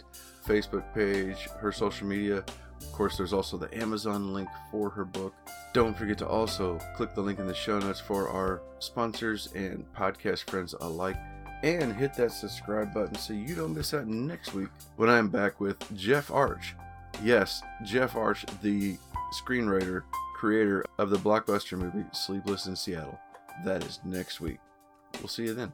[0.47, 2.45] Facebook page, her social media,
[2.81, 5.33] of course, there's also the Amazon link for her book.
[5.73, 9.85] Don't forget to also click the link in the show notes for our sponsors and
[9.93, 11.17] podcast friends alike.
[11.63, 15.59] And hit that subscribe button so you don't miss out next week when I'm back
[15.59, 16.75] with Jeff Arch.
[17.23, 18.97] Yes, Jeff Arch, the
[19.33, 20.03] screenwriter
[20.35, 23.19] creator of the blockbuster movie Sleepless in Seattle.
[23.65, 24.59] That is next week.
[25.19, 25.73] We'll see you then.